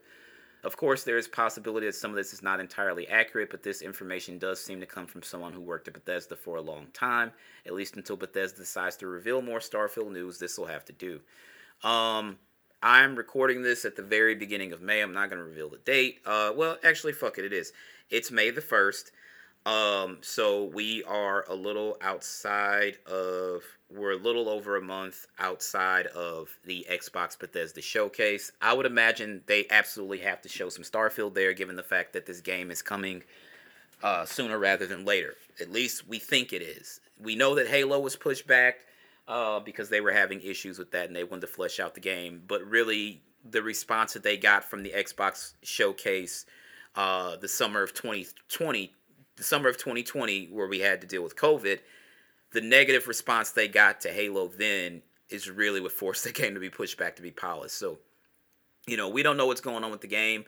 Of 0.64 0.78
course, 0.78 1.04
there 1.04 1.18
is 1.18 1.28
possibility 1.28 1.86
that 1.86 1.94
some 1.94 2.10
of 2.10 2.18
this 2.18 2.34
is 2.34 2.42
not 2.42 2.60
entirely 2.60 3.08
accurate, 3.08 3.52
but 3.52 3.62
this 3.62 3.84
information 3.84 4.40
does 4.40 4.60
seem 4.60 4.80
to 4.80 4.88
come 4.88 5.06
from 5.06 5.22
someone 5.22 5.54
who 5.54 5.62
worked 5.62 5.88
at 5.88 5.94
Bethesda 5.94 6.36
for 6.36 6.56
a 6.56 6.62
long 6.62 6.88
time. 6.92 7.32
At 7.68 7.74
least 7.74 7.98
until 7.98 8.16
Bethesda 8.16 8.60
decides 8.60 8.96
to 8.98 9.08
reveal 9.08 9.44
more 9.44 9.60
Starfield 9.60 10.12
news, 10.12 10.40
this 10.40 10.58
will 10.58 10.66
have 10.66 10.84
to 10.86 10.94
do. 10.94 11.20
Um, 11.84 12.40
I'm 12.82 13.16
recording 13.16 13.62
this 13.62 13.86
at 13.86 13.96
the 13.96 14.02
very 14.02 14.34
beginning 14.34 14.72
of 14.72 14.82
May. 14.82 15.02
I'm 15.02 15.14
not 15.14 15.30
going 15.30 15.40
to 15.40 15.48
reveal 15.48 15.70
the 15.70 15.78
date. 15.78 16.22
Uh, 16.26 16.52
well, 16.56 16.78
actually, 16.84 17.14
fuck 17.14 17.38
it, 17.38 17.46
it 17.46 17.54
is. 17.54 17.72
It's 18.10 18.32
May 18.32 18.50
the 18.50 18.62
1st. 18.62 19.12
Um, 19.66 20.20
so 20.22 20.66
we 20.66 21.04
are 21.06 21.44
a 21.50 21.56
little 21.56 21.98
outside 22.00 22.98
of 23.08 23.64
we're 23.90 24.12
a 24.12 24.18
little 24.18 24.48
over 24.48 24.76
a 24.78 24.82
month 24.82 25.26
outside 25.40 26.08
of 26.08 26.50
the 26.66 26.86
Xbox 26.90 27.38
Bethesda 27.38 27.82
showcase. 27.82 28.52
I 28.62 28.74
would 28.74 28.86
imagine 28.86 29.42
they 29.48 29.66
absolutely 29.70 30.20
have 30.20 30.42
to 30.42 30.50
show 30.50 30.70
some 30.70 30.84
Starfield 30.84 31.34
there, 31.34 31.54
given 31.54 31.76
the 31.76 31.84
fact 31.84 32.14
that 32.14 32.26
this 32.26 32.42
game 32.42 32.70
is 32.70 32.82
coming 32.82 33.24
uh, 34.04 34.26
sooner 34.26 34.60
rather 34.60 34.86
than 34.86 35.06
later. 35.06 35.36
At 35.60 35.72
least 35.72 36.08
we 36.08 36.20
think 36.20 36.54
it 36.54 36.62
is. 36.62 37.00
We 37.20 37.36
know 37.36 37.56
that 37.56 37.68
Halo 37.68 38.00
was 38.00 38.16
pushed 38.16 38.46
back 38.46 38.80
uh, 39.28 39.60
because 39.60 39.90
they 39.90 40.02
were 40.02 40.12
having 40.12 40.42
issues 40.42 40.78
with 40.78 40.92
that 40.92 41.08
and 41.08 41.16
they 41.16 41.24
wanted 41.24 41.42
to 41.42 41.48
flesh 41.48 41.80
out 41.80 41.96
the 41.96 42.02
game. 42.02 42.44
But 42.48 42.64
really, 42.66 43.22
the 43.50 43.64
response 43.64 44.14
that 44.14 44.24
they 44.24 44.38
got 44.38 44.64
from 44.64 44.84
the 44.84 44.94
Xbox 44.96 45.54
showcase 45.64 46.46
uh, 46.96 47.36
the 47.38 47.48
summer 47.48 47.84
of 47.84 47.94
2020 47.94 48.94
the 49.38 49.44
summer 49.44 49.70
of 49.70 49.78
2020 49.78 50.48
where 50.52 50.68
we 50.68 50.80
had 50.80 51.02
to 51.02 51.08
deal 51.08 51.24
with 51.24 51.36
COVID, 51.36 51.80
the 52.52 52.62
negative 52.62 53.08
response 53.08 53.52
they 53.52 53.68
got 53.68 54.02
to 54.02 54.10
Halo 54.10 54.48
then 54.48 55.02
is 55.30 55.50
really 55.50 55.82
what 55.82 55.92
forced 55.92 56.24
the 56.24 56.32
game 56.34 56.54
to 56.54 56.60
be 56.60 56.70
pushed 56.70 56.98
back 56.98 57.16
to 57.16 57.22
be 57.22 57.32
polished. 57.32 57.78
So, 57.78 58.00
you 58.88 58.98
know, 58.98 59.10
we 59.10 59.24
don't 59.24 59.38
know 59.38 59.48
what's 59.48 59.62
going 59.62 59.84
on 59.84 59.92
with 59.92 60.02
the 60.02 60.08
game. 60.08 60.46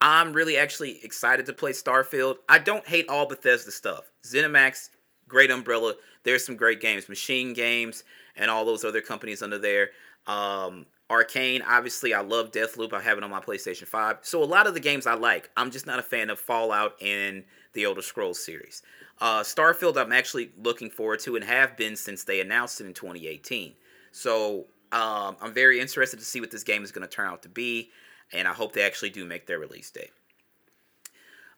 I'm 0.00 0.32
really 0.32 0.56
actually 0.56 1.02
excited 1.04 1.46
to 1.46 1.52
play 1.52 1.72
Starfield. 1.72 2.36
I 2.48 2.58
don't 2.58 2.86
hate 2.86 3.08
all 3.08 3.26
Bethesda 3.26 3.70
stuff. 3.70 4.10
ZeniMax, 4.24 4.90
great 5.28 5.50
umbrella. 5.50 5.94
There's 6.24 6.44
some 6.44 6.56
great 6.56 6.80
games, 6.80 7.08
Machine 7.08 7.52
Games, 7.52 8.04
and 8.36 8.50
all 8.50 8.64
those 8.64 8.84
other 8.84 9.00
companies 9.00 9.42
under 9.42 9.58
there. 9.58 9.90
Um, 10.26 10.86
Arkane, 11.10 11.62
obviously, 11.66 12.14
I 12.14 12.22
love 12.22 12.50
Deathloop. 12.50 12.92
I 12.92 13.00
have 13.00 13.18
it 13.18 13.24
on 13.24 13.30
my 13.30 13.40
PlayStation 13.40 13.86
5. 13.86 14.18
So 14.22 14.42
a 14.42 14.44
lot 14.44 14.66
of 14.66 14.74
the 14.74 14.80
games 14.80 15.06
I 15.06 15.14
like. 15.14 15.50
I'm 15.56 15.70
just 15.70 15.86
not 15.86 15.98
a 15.98 16.02
fan 16.02 16.30
of 16.30 16.38
Fallout 16.38 17.00
and 17.02 17.44
the 17.74 17.84
Elder 17.84 18.00
Scrolls 18.02 18.42
series. 18.42 18.82
Uh, 19.20 19.40
Starfield, 19.40 19.96
I'm 19.96 20.12
actually 20.12 20.50
looking 20.56 20.90
forward 20.90 21.20
to 21.20 21.36
and 21.36 21.44
have 21.44 21.76
been 21.76 21.96
since 21.96 22.24
they 22.24 22.40
announced 22.40 22.80
it 22.80 22.86
in 22.86 22.94
2018. 22.94 23.74
So 24.12 24.66
um, 24.92 25.36
I'm 25.40 25.52
very 25.52 25.78
interested 25.78 26.18
to 26.18 26.24
see 26.24 26.40
what 26.40 26.50
this 26.50 26.62
game 26.62 26.82
is 26.82 26.92
going 26.92 27.06
to 27.06 27.14
turn 27.14 27.28
out 27.28 27.42
to 27.42 27.48
be, 27.48 27.90
and 28.32 28.48
I 28.48 28.52
hope 28.52 28.72
they 28.72 28.82
actually 28.82 29.10
do 29.10 29.24
make 29.24 29.46
their 29.46 29.58
release 29.58 29.90
date. 29.90 30.12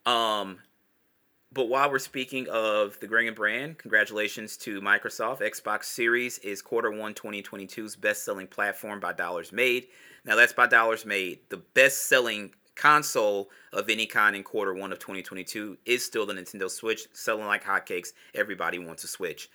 Um, 0.04 0.58
but 1.56 1.70
while 1.70 1.90
we're 1.90 1.98
speaking 1.98 2.46
of 2.50 3.00
the 3.00 3.08
Gringen 3.08 3.34
brand, 3.34 3.78
congratulations 3.78 4.58
to 4.58 4.82
Microsoft. 4.82 5.40
Xbox 5.40 5.84
Series 5.84 6.36
is 6.40 6.60
quarter 6.60 6.90
one 6.90 7.14
2022's 7.14 7.96
best 7.96 8.26
selling 8.26 8.46
platform 8.46 9.00
by 9.00 9.14
dollars 9.14 9.52
made. 9.52 9.86
Now, 10.26 10.36
that's 10.36 10.52
by 10.52 10.66
dollars 10.66 11.06
made. 11.06 11.38
The 11.48 11.56
best 11.56 12.08
selling 12.08 12.52
console 12.74 13.48
of 13.72 13.88
any 13.88 14.04
kind 14.04 14.36
in 14.36 14.42
quarter 14.42 14.74
one 14.74 14.92
of 14.92 14.98
2022 14.98 15.78
is 15.86 16.04
still 16.04 16.26
the 16.26 16.34
Nintendo 16.34 16.70
Switch, 16.70 17.08
selling 17.14 17.46
like 17.46 17.64
hotcakes. 17.64 18.08
Everybody 18.34 18.78
wants 18.78 19.04
a 19.04 19.08
Switch. 19.08 19.48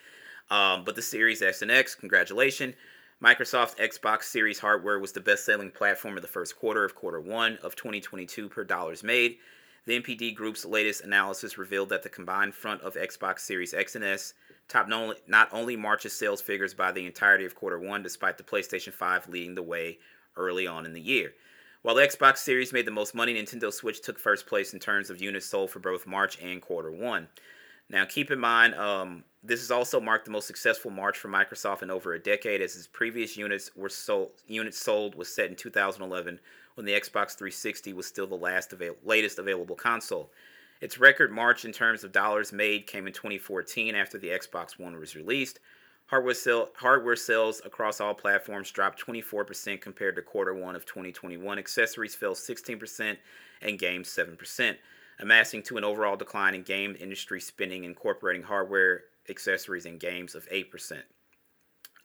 Um, 0.50 0.84
but 0.84 0.96
the 0.96 1.04
Series 1.04 1.44
S 1.44 1.62
and 1.62 1.70
X, 1.70 1.94
congratulations. 1.94 2.74
Microsoft 3.24 3.78
Xbox 3.78 4.24
Series 4.24 4.58
hardware 4.58 4.98
was 4.98 5.12
the 5.12 5.20
best 5.20 5.46
selling 5.46 5.70
platform 5.70 6.16
of 6.16 6.24
the 6.24 6.28
first 6.28 6.58
quarter 6.58 6.84
of 6.84 6.96
quarter 6.96 7.22
one 7.22 7.60
of 7.62 7.76
2022 7.76 8.50
per 8.50 8.64
dollars 8.64 9.04
made. 9.04 9.38
The 9.86 10.00
NPD 10.00 10.36
Group's 10.36 10.64
latest 10.64 11.04
analysis 11.04 11.58
revealed 11.58 11.90
that 11.90 12.04
the 12.04 12.10
combined 12.10 12.54
front 12.54 12.82
of 12.82 12.94
Xbox 12.94 13.40
Series 13.40 13.74
X 13.74 13.96
and 13.96 14.04
S 14.04 14.36
topped 14.68 14.90
not 14.90 15.50
only 15.52 15.76
March's 15.76 16.14
sales 16.14 16.42
figures 16.42 16.74
by 16.74 16.92
the 16.92 17.06
entirety 17.06 17.46
of 17.46 17.56
quarter 17.56 17.80
one, 17.80 18.04
despite 18.04 18.38
the 18.38 18.44
PlayStation 18.44 18.94
5 18.94 19.28
leading 19.28 19.56
the 19.56 19.64
way 19.64 19.98
early 20.38 20.68
on 20.68 20.86
in 20.86 20.94
the 20.94 21.02
year. 21.02 21.34
While 21.82 21.96
the 21.96 22.04
Xbox 22.04 22.38
Series 22.38 22.72
made 22.72 22.86
the 22.86 22.92
most 22.92 23.16
money, 23.16 23.34
Nintendo 23.34 23.74
Switch 23.74 24.02
took 24.02 24.20
first 24.20 24.46
place 24.46 24.72
in 24.72 24.80
terms 24.80 25.10
of 25.10 25.20
units 25.20 25.48
sold 25.48 25.72
for 25.72 25.80
both 25.80 26.06
March 26.06 26.40
and 26.40 26.62
quarter 26.62 26.92
one. 26.92 27.28
Now, 27.90 28.06
keep 28.06 28.30
in 28.30 28.40
mind, 28.40 28.76
um, 28.76 29.24
this 29.44 29.60
has 29.62 29.72
also 29.72 30.00
marked 30.00 30.26
the 30.26 30.32
most 30.32 30.46
successful 30.46 30.92
March 30.92 31.18
for 31.18 31.28
Microsoft 31.28 31.82
in 31.82 31.90
over 31.90 32.14
a 32.14 32.20
decade, 32.20 32.62
as 32.62 32.76
its 32.76 32.88
previous 32.88 33.36
units 33.36 33.72
were 33.76 33.90
sold 33.90 34.32
units 34.46 34.78
sold 34.78 35.16
was 35.16 35.34
set 35.34 35.50
in 35.50 35.56
2011 35.56 36.40
when 36.76 36.86
the 36.86 36.94
Xbox 36.94 37.38
360 37.38 37.94
was 37.94 38.06
still 38.06 38.28
the 38.28 38.36
last 38.36 38.74
avail- 38.74 38.98
latest 39.04 39.40
available 39.40 39.76
console. 39.76 40.32
Its 40.82 40.98
record 41.00 41.32
March 41.32 41.64
in 41.64 41.72
terms 41.72 42.04
of 42.04 42.12
dollars 42.12 42.52
made 42.52 42.88
came 42.88 43.06
in 43.06 43.14
2014 43.14 43.94
after 43.94 44.18
the 44.18 44.30
Xbox 44.30 44.80
One 44.80 44.98
was 44.98 45.16
released. 45.16 45.60
Hardware, 46.08 46.34
sell- 46.34 46.70
hardware 46.76 47.16
sales 47.16 47.62
across 47.64 48.02
all 48.02 48.14
platforms 48.14 48.72
dropped 48.72 49.00
24% 49.00 49.80
compared 49.80 50.16
to 50.16 50.22
quarter 50.22 50.54
one 50.54 50.76
of 50.76 50.86
2021. 50.86 51.58
Accessories 51.58 52.16
fell 52.16 52.34
16% 52.34 53.18
and 53.62 53.80
games 53.80 54.10
7%, 54.10 54.76
amassing 55.20 55.64
to 55.64 55.78
an 55.78 55.84
overall 55.84 56.18
decline 56.18 56.56
in 56.56 56.64
game 56.64 56.98
industry 57.00 57.40
spending 57.40 57.86
incorporating 57.86 58.44
hardware, 58.44 59.04
accessories, 59.30 59.86
and 59.86 60.00
games 60.00 60.36
of 60.36 60.50
8%. 60.50 61.04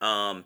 Um, 0.00 0.44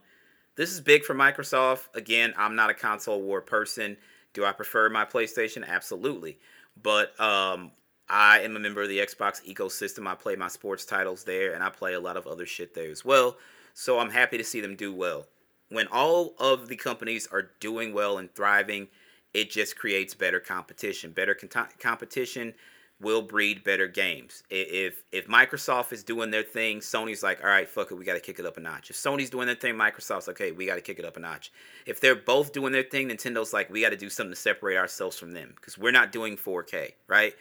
this 0.57 0.71
is 0.73 0.81
big 0.81 1.05
for 1.05 1.15
Microsoft. 1.15 1.95
Again, 1.95 2.35
I'm 2.37 2.57
not 2.57 2.71
a 2.71 2.75
console 2.75 3.23
war 3.23 3.41
person. 3.41 3.97
Do 4.33 4.45
I 4.45 4.53
prefer 4.53 4.89
my 4.89 5.05
PlayStation? 5.05 5.67
Absolutely. 5.67 6.39
But 6.81 7.19
um, 7.21 7.73
I 8.09 8.41
am 8.41 8.57
a 8.57 8.61
member 8.61 8.83
of 8.83 8.89
the 8.89 8.99
Xbox 8.99 9.45
ecosystem. 9.45 10.07
I 10.07 10.15
play 10.15 10.37
my 10.37 10.49
sports 10.49 10.85
titles 10.85 11.25
there, 11.25 11.55
and 11.55 11.63
I 11.63 11.71
play 11.71 11.95
a 11.95 12.01
lot 12.01 12.17
of 12.17 12.27
other 12.27 12.47
shit 12.47 12.75
there 12.75 12.91
as 12.91 13.05
well. 13.05 13.37
So 13.75 13.99
I'm 13.99 14.11
happy 14.11 14.37
to 14.37 14.45
see 14.45 14.61
them 14.61 14.77
do 14.77 14.93
well. 14.93 15.27
When 15.69 15.87
all 15.87 16.35
of 16.39 16.69
the 16.69 16.77
companies 16.77 17.29
are 17.31 17.51
doing 17.61 17.95
well 17.95 18.19
and 18.19 18.33
thriving, 18.35 18.89
it 19.33 19.51
just 19.51 19.77
creates 19.77 20.15
better 20.15 20.41
competition. 20.41 21.13
Better 21.13 21.35
con- 21.35 21.69
competition 21.79 22.55
will 23.01 23.23
breed 23.23 23.65
better 23.65 23.89
games. 23.89 24.43
If 24.51 25.03
if 25.11 25.27
Microsoft 25.27 25.93
is 25.93 26.05
doing 26.05 26.31
their 26.31 26.43
thing, 26.43 26.81
Sony's 26.81 27.23
like, 27.23 27.43
all 27.43 27.49
right, 27.49 27.69
fuck 27.69 27.91
it, 27.91 27.95
we 27.95 28.05
got 28.05 28.15
to 28.15 28.21
kick 28.21 28.39
it 28.39 28.47
up 28.47 28.57
a 28.57 28.61
notch. 28.61 28.91
If 28.91 28.97
Sony's 28.97 29.31
doing 29.31 29.47
their 29.47 29.57
thing, 29.57 29.75
Microsoft's 29.75 30.27
like, 30.27 30.41
okay, 30.41 30.53
we 30.53 30.67
got 30.67 30.77
to 30.77 30.81
kick 30.81 30.99
it 30.99 31.05
up 31.05 31.17
a 31.17 31.21
notch. 31.21 31.51
If 31.87 32.01
they're 32.01 32.15
both 32.15 32.53
doing 32.53 32.73
their 32.73 32.83
thing, 32.83 33.09
Nintendo's 33.09 33.53
like, 33.53 33.71
we 33.71 33.81
got 33.81 33.91
to 33.91 33.97
do 33.97 34.11
something 34.11 34.33
to 34.33 34.41
separate 34.41 34.77
ourselves 34.77 35.19
from 35.19 35.33
them 35.33 35.53
because 35.57 35.79
we're 35.79 35.93
not 35.93 36.13
doing 36.13 36.37
4K, 36.37 36.93
right? 37.09 37.35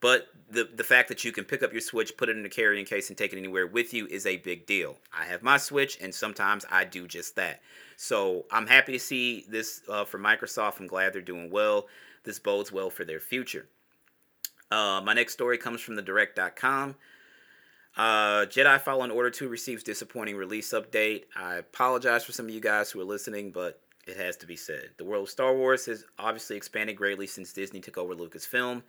But 0.00 0.28
the 0.50 0.68
the 0.74 0.84
fact 0.84 1.08
that 1.08 1.24
you 1.24 1.32
can 1.32 1.44
pick 1.44 1.62
up 1.62 1.72
your 1.72 1.82
Switch, 1.82 2.16
put 2.16 2.28
it 2.28 2.36
in 2.36 2.44
a 2.44 2.48
carrying 2.48 2.86
case, 2.86 3.08
and 3.08 3.18
take 3.18 3.32
it 3.32 3.38
anywhere 3.38 3.66
with 3.66 3.92
you 3.92 4.06
is 4.06 4.26
a 4.26 4.38
big 4.38 4.66
deal. 4.66 4.96
I 5.12 5.24
have 5.24 5.42
my 5.42 5.58
Switch, 5.58 5.98
and 6.00 6.14
sometimes 6.14 6.64
I 6.70 6.84
do 6.84 7.06
just 7.06 7.36
that. 7.36 7.60
So 7.96 8.46
I'm 8.50 8.66
happy 8.66 8.92
to 8.92 8.98
see 8.98 9.44
this 9.48 9.82
uh, 9.88 10.04
for 10.04 10.18
Microsoft. 10.18 10.80
I'm 10.80 10.86
glad 10.86 11.12
they're 11.12 11.20
doing 11.20 11.50
well. 11.50 11.86
This 12.24 12.38
bodes 12.38 12.72
well 12.72 12.88
for 12.88 13.04
their 13.04 13.20
future. 13.20 13.68
Uh, 14.70 15.00
my 15.04 15.12
next 15.12 15.32
story 15.32 15.58
comes 15.58 15.80
from 15.80 15.96
the 15.96 16.02
direct.com. 16.02 16.94
Uh, 17.96 18.46
Jedi 18.46 18.80
Fallen 18.80 19.10
Order 19.10 19.30
2 19.30 19.48
receives 19.48 19.82
disappointing 19.82 20.36
release 20.36 20.72
update. 20.72 21.24
I 21.36 21.56
apologize 21.56 22.24
for 22.24 22.32
some 22.32 22.46
of 22.46 22.54
you 22.54 22.60
guys 22.60 22.90
who 22.90 23.00
are 23.00 23.04
listening, 23.04 23.50
but 23.50 23.80
it 24.06 24.16
has 24.16 24.36
to 24.38 24.46
be 24.46 24.56
said. 24.56 24.90
The 24.96 25.04
world 25.04 25.24
of 25.24 25.30
Star 25.30 25.54
Wars 25.54 25.86
has 25.86 26.04
obviously 26.18 26.56
expanded 26.56 26.96
greatly 26.96 27.26
since 27.26 27.52
Disney 27.52 27.80
took 27.80 27.98
over 27.98 28.14
Lucasfilm. 28.14 28.82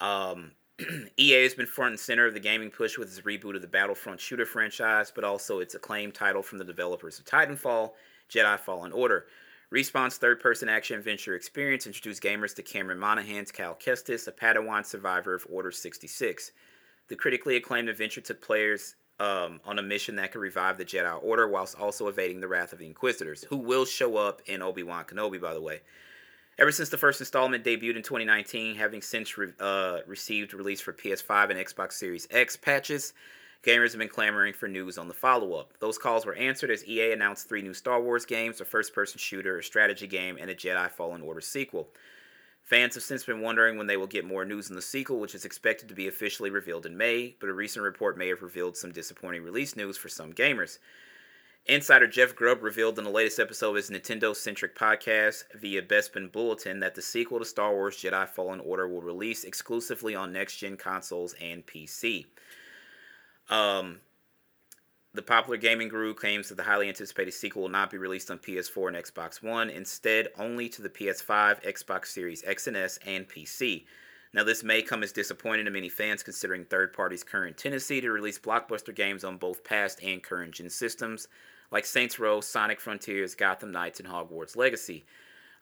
Um, 0.00 0.52
EA 1.18 1.42
has 1.42 1.54
been 1.54 1.66
front 1.66 1.90
and 1.90 2.00
center 2.00 2.26
of 2.26 2.34
the 2.34 2.40
gaming 2.40 2.70
push 2.70 2.96
with 2.96 3.08
its 3.08 3.20
reboot 3.20 3.54
of 3.54 3.62
the 3.62 3.68
Battlefront 3.68 4.18
shooter 4.18 4.46
franchise, 4.46 5.12
but 5.14 5.24
also 5.24 5.60
its 5.60 5.74
acclaimed 5.74 6.14
title 6.14 6.42
from 6.42 6.58
the 6.58 6.64
developers 6.64 7.18
of 7.18 7.26
Titanfall, 7.26 7.92
Jedi 8.30 8.58
Fallen 8.58 8.92
Order. 8.92 9.26
Respawn's 9.72 10.18
third 10.18 10.38
person 10.38 10.68
action 10.68 10.98
adventure 10.98 11.34
experience 11.34 11.86
introduced 11.86 12.22
gamers 12.22 12.54
to 12.56 12.62
Cameron 12.62 12.98
Monaghan's 12.98 13.50
Cal 13.50 13.74
Kestis, 13.74 14.28
a 14.28 14.32
Padawan 14.32 14.84
survivor 14.84 15.34
of 15.34 15.46
Order 15.48 15.70
66. 15.70 16.52
The 17.08 17.16
critically 17.16 17.56
acclaimed 17.56 17.88
adventure 17.88 18.20
took 18.20 18.42
players 18.42 18.96
um, 19.18 19.60
on 19.64 19.78
a 19.78 19.82
mission 19.82 20.16
that 20.16 20.30
could 20.30 20.42
revive 20.42 20.76
the 20.76 20.84
Jedi 20.84 21.18
Order 21.24 21.48
whilst 21.48 21.80
also 21.80 22.08
evading 22.08 22.40
the 22.40 22.48
wrath 22.48 22.74
of 22.74 22.80
the 22.80 22.86
Inquisitors, 22.86 23.44
who 23.44 23.56
will 23.56 23.86
show 23.86 24.18
up 24.18 24.42
in 24.44 24.60
Obi 24.60 24.82
Wan 24.82 25.06
Kenobi, 25.06 25.40
by 25.40 25.54
the 25.54 25.62
way. 25.62 25.80
Ever 26.58 26.70
since 26.70 26.90
the 26.90 26.98
first 26.98 27.20
installment 27.20 27.64
debuted 27.64 27.96
in 27.96 28.02
2019, 28.02 28.74
having 28.74 29.00
since 29.00 29.38
re- 29.38 29.54
uh, 29.58 30.00
received 30.06 30.52
release 30.52 30.82
for 30.82 30.92
PS5 30.92 31.48
and 31.48 31.58
Xbox 31.58 31.94
Series 31.94 32.28
X 32.30 32.56
patches, 32.56 33.14
Gamers 33.62 33.92
have 33.92 34.00
been 34.00 34.08
clamoring 34.08 34.54
for 34.54 34.66
news 34.66 34.98
on 34.98 35.06
the 35.06 35.14
follow 35.14 35.54
up. 35.54 35.74
Those 35.78 35.96
calls 35.96 36.26
were 36.26 36.34
answered 36.34 36.70
as 36.70 36.84
EA 36.84 37.12
announced 37.12 37.48
three 37.48 37.62
new 37.62 37.74
Star 37.74 38.02
Wars 38.02 38.24
games 38.24 38.60
a 38.60 38.64
first 38.64 38.92
person 38.92 39.18
shooter, 39.18 39.58
a 39.58 39.62
strategy 39.62 40.08
game, 40.08 40.36
and 40.40 40.50
a 40.50 40.54
Jedi 40.54 40.90
Fallen 40.90 41.22
Order 41.22 41.40
sequel. 41.40 41.88
Fans 42.64 42.94
have 42.94 43.04
since 43.04 43.24
been 43.24 43.40
wondering 43.40 43.76
when 43.76 43.86
they 43.86 43.96
will 43.96 44.08
get 44.08 44.24
more 44.24 44.44
news 44.44 44.68
on 44.68 44.74
the 44.74 44.82
sequel, 44.82 45.20
which 45.20 45.34
is 45.34 45.44
expected 45.44 45.88
to 45.88 45.94
be 45.94 46.08
officially 46.08 46.50
revealed 46.50 46.86
in 46.86 46.96
May, 46.96 47.36
but 47.38 47.48
a 47.48 47.52
recent 47.52 47.84
report 47.84 48.18
may 48.18 48.28
have 48.28 48.42
revealed 48.42 48.76
some 48.76 48.90
disappointing 48.90 49.44
release 49.44 49.76
news 49.76 49.96
for 49.96 50.08
some 50.08 50.32
gamers. 50.32 50.78
Insider 51.66 52.08
Jeff 52.08 52.34
Grubb 52.34 52.64
revealed 52.64 52.98
in 52.98 53.04
the 53.04 53.10
latest 53.10 53.38
episode 53.38 53.70
of 53.70 53.76
his 53.76 53.90
Nintendo 53.90 54.34
centric 54.34 54.76
podcast 54.76 55.44
via 55.54 55.82
Bespin 55.82 56.32
Bulletin 56.32 56.80
that 56.80 56.96
the 56.96 57.02
sequel 57.02 57.38
to 57.38 57.44
Star 57.44 57.72
Wars 57.72 57.96
Jedi 57.96 58.28
Fallen 58.28 58.58
Order 58.58 58.88
will 58.88 59.02
release 59.02 59.44
exclusively 59.44 60.16
on 60.16 60.32
next 60.32 60.56
gen 60.56 60.76
consoles 60.76 61.36
and 61.40 61.64
PC. 61.64 62.26
Um, 63.48 64.00
the 65.14 65.22
popular 65.22 65.58
gaming 65.58 65.88
guru 65.88 66.14
claims 66.14 66.48
that 66.48 66.54
the 66.54 66.62
highly 66.62 66.88
anticipated 66.88 67.32
sequel 67.32 67.62
will 67.62 67.68
not 67.68 67.90
be 67.90 67.98
released 67.98 68.30
on 68.30 68.38
PS4 68.38 68.88
and 68.88 68.96
Xbox 68.96 69.42
One, 69.42 69.68
instead, 69.68 70.28
only 70.38 70.68
to 70.70 70.80
the 70.80 70.88
PS5, 70.88 71.62
Xbox 71.62 72.06
Series 72.06 72.42
X 72.44 72.66
and 72.66 72.76
S, 72.76 72.98
and 73.04 73.28
PC. 73.28 73.84
Now, 74.34 74.44
this 74.44 74.64
may 74.64 74.80
come 74.80 75.02
as 75.02 75.12
disappointing 75.12 75.66
to 75.66 75.70
many 75.70 75.90
fans 75.90 76.22
considering 76.22 76.64
third 76.64 76.94
parties' 76.94 77.22
current 77.22 77.58
tendency 77.58 78.00
to 78.00 78.10
release 78.10 78.38
blockbuster 78.38 78.94
games 78.94 79.24
on 79.24 79.36
both 79.36 79.64
past 79.64 80.02
and 80.02 80.22
current 80.22 80.54
gen 80.54 80.70
systems, 80.70 81.28
like 81.70 81.84
Saints 81.84 82.18
Row, 82.18 82.40
Sonic 82.40 82.80
Frontiers, 82.80 83.34
Gotham 83.34 83.70
Knights, 83.70 84.00
and 84.00 84.08
Hogwarts 84.08 84.56
Legacy. 84.56 85.04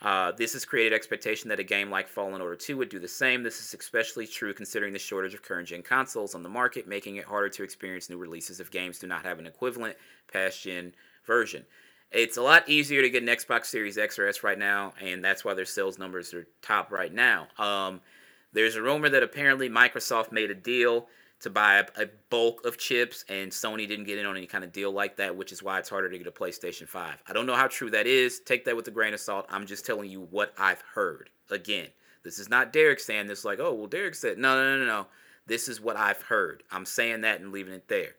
Uh, 0.02 0.32
this 0.32 0.54
has 0.54 0.64
created 0.64 0.94
expectation 0.94 1.50
that 1.50 1.60
a 1.60 1.64
game 1.64 1.90
like 1.90 2.08
Fallen 2.08 2.40
Order 2.40 2.56
2 2.56 2.76
would 2.78 2.88
do 2.88 2.98
the 2.98 3.08
same. 3.08 3.42
This 3.42 3.60
is 3.60 3.74
especially 3.78 4.26
true 4.26 4.54
considering 4.54 4.94
the 4.94 4.98
shortage 4.98 5.34
of 5.34 5.42
current 5.42 5.68
gen 5.68 5.82
consoles 5.82 6.34
on 6.34 6.42
the 6.42 6.48
market, 6.48 6.88
making 6.88 7.16
it 7.16 7.26
harder 7.26 7.50
to 7.50 7.62
experience 7.62 8.08
new 8.08 8.16
releases 8.16 8.60
if 8.60 8.70
games 8.70 8.98
do 8.98 9.06
not 9.06 9.24
have 9.24 9.38
an 9.38 9.46
equivalent 9.46 9.96
past 10.32 10.62
gen 10.62 10.94
version. 11.26 11.66
It's 12.10 12.38
a 12.38 12.42
lot 12.42 12.68
easier 12.68 13.02
to 13.02 13.10
get 13.10 13.22
an 13.22 13.28
Xbox 13.28 13.66
Series 13.66 13.98
X 13.98 14.18
or 14.18 14.26
S 14.26 14.42
right 14.42 14.58
now, 14.58 14.94
and 15.00 15.22
that's 15.22 15.44
why 15.44 15.54
their 15.54 15.66
sales 15.66 15.98
numbers 15.98 16.32
are 16.32 16.46
top 16.62 16.90
right 16.90 17.12
now. 17.12 17.48
Um, 17.58 18.00
there's 18.52 18.76
a 18.76 18.82
rumor 18.82 19.08
that 19.10 19.22
apparently 19.22 19.68
Microsoft 19.68 20.32
made 20.32 20.50
a 20.50 20.54
deal 20.54 21.06
to 21.40 21.50
buy 21.50 21.84
a, 21.96 22.06
bulk 22.28 22.64
of 22.64 22.78
chips, 22.78 23.24
and 23.28 23.50
Sony 23.50 23.88
didn't 23.88 24.04
get 24.04 24.18
in 24.18 24.26
on 24.26 24.36
any 24.36 24.46
kind 24.46 24.62
of 24.62 24.72
deal 24.72 24.92
like 24.92 25.16
that, 25.16 25.34
which 25.34 25.52
is 25.52 25.62
why 25.62 25.78
it's 25.78 25.88
harder 25.88 26.10
to 26.10 26.18
get 26.18 26.26
a 26.26 26.30
PlayStation 26.30 26.86
5. 26.86 27.22
I 27.26 27.32
don't 27.32 27.46
know 27.46 27.56
how 27.56 27.66
true 27.66 27.90
that 27.90 28.06
is. 28.06 28.40
Take 28.40 28.64
that 28.66 28.76
with 28.76 28.86
a 28.88 28.90
grain 28.92 29.14
of 29.14 29.20
salt. 29.20 29.46
I'm 29.48 29.66
just 29.66 29.86
telling 29.86 30.10
you 30.10 30.28
what 30.30 30.52
I've 30.58 30.82
heard. 30.94 31.30
Again, 31.50 31.88
this 32.22 32.38
is 32.38 32.50
not 32.50 32.72
Derek 32.72 33.00
saying 33.00 33.26
this 33.26 33.44
like, 33.44 33.58
oh, 33.58 33.72
well, 33.72 33.86
Derek 33.86 34.14
said, 34.14 34.38
no, 34.38 34.54
no, 34.54 34.78
no, 34.78 34.84
no. 34.84 35.06
This 35.46 35.66
is 35.66 35.80
what 35.80 35.96
I've 35.96 36.22
heard. 36.22 36.62
I'm 36.70 36.84
saying 36.84 37.22
that 37.22 37.40
and 37.40 37.52
leaving 37.52 37.74
it 37.74 37.88
there. 37.88 38.14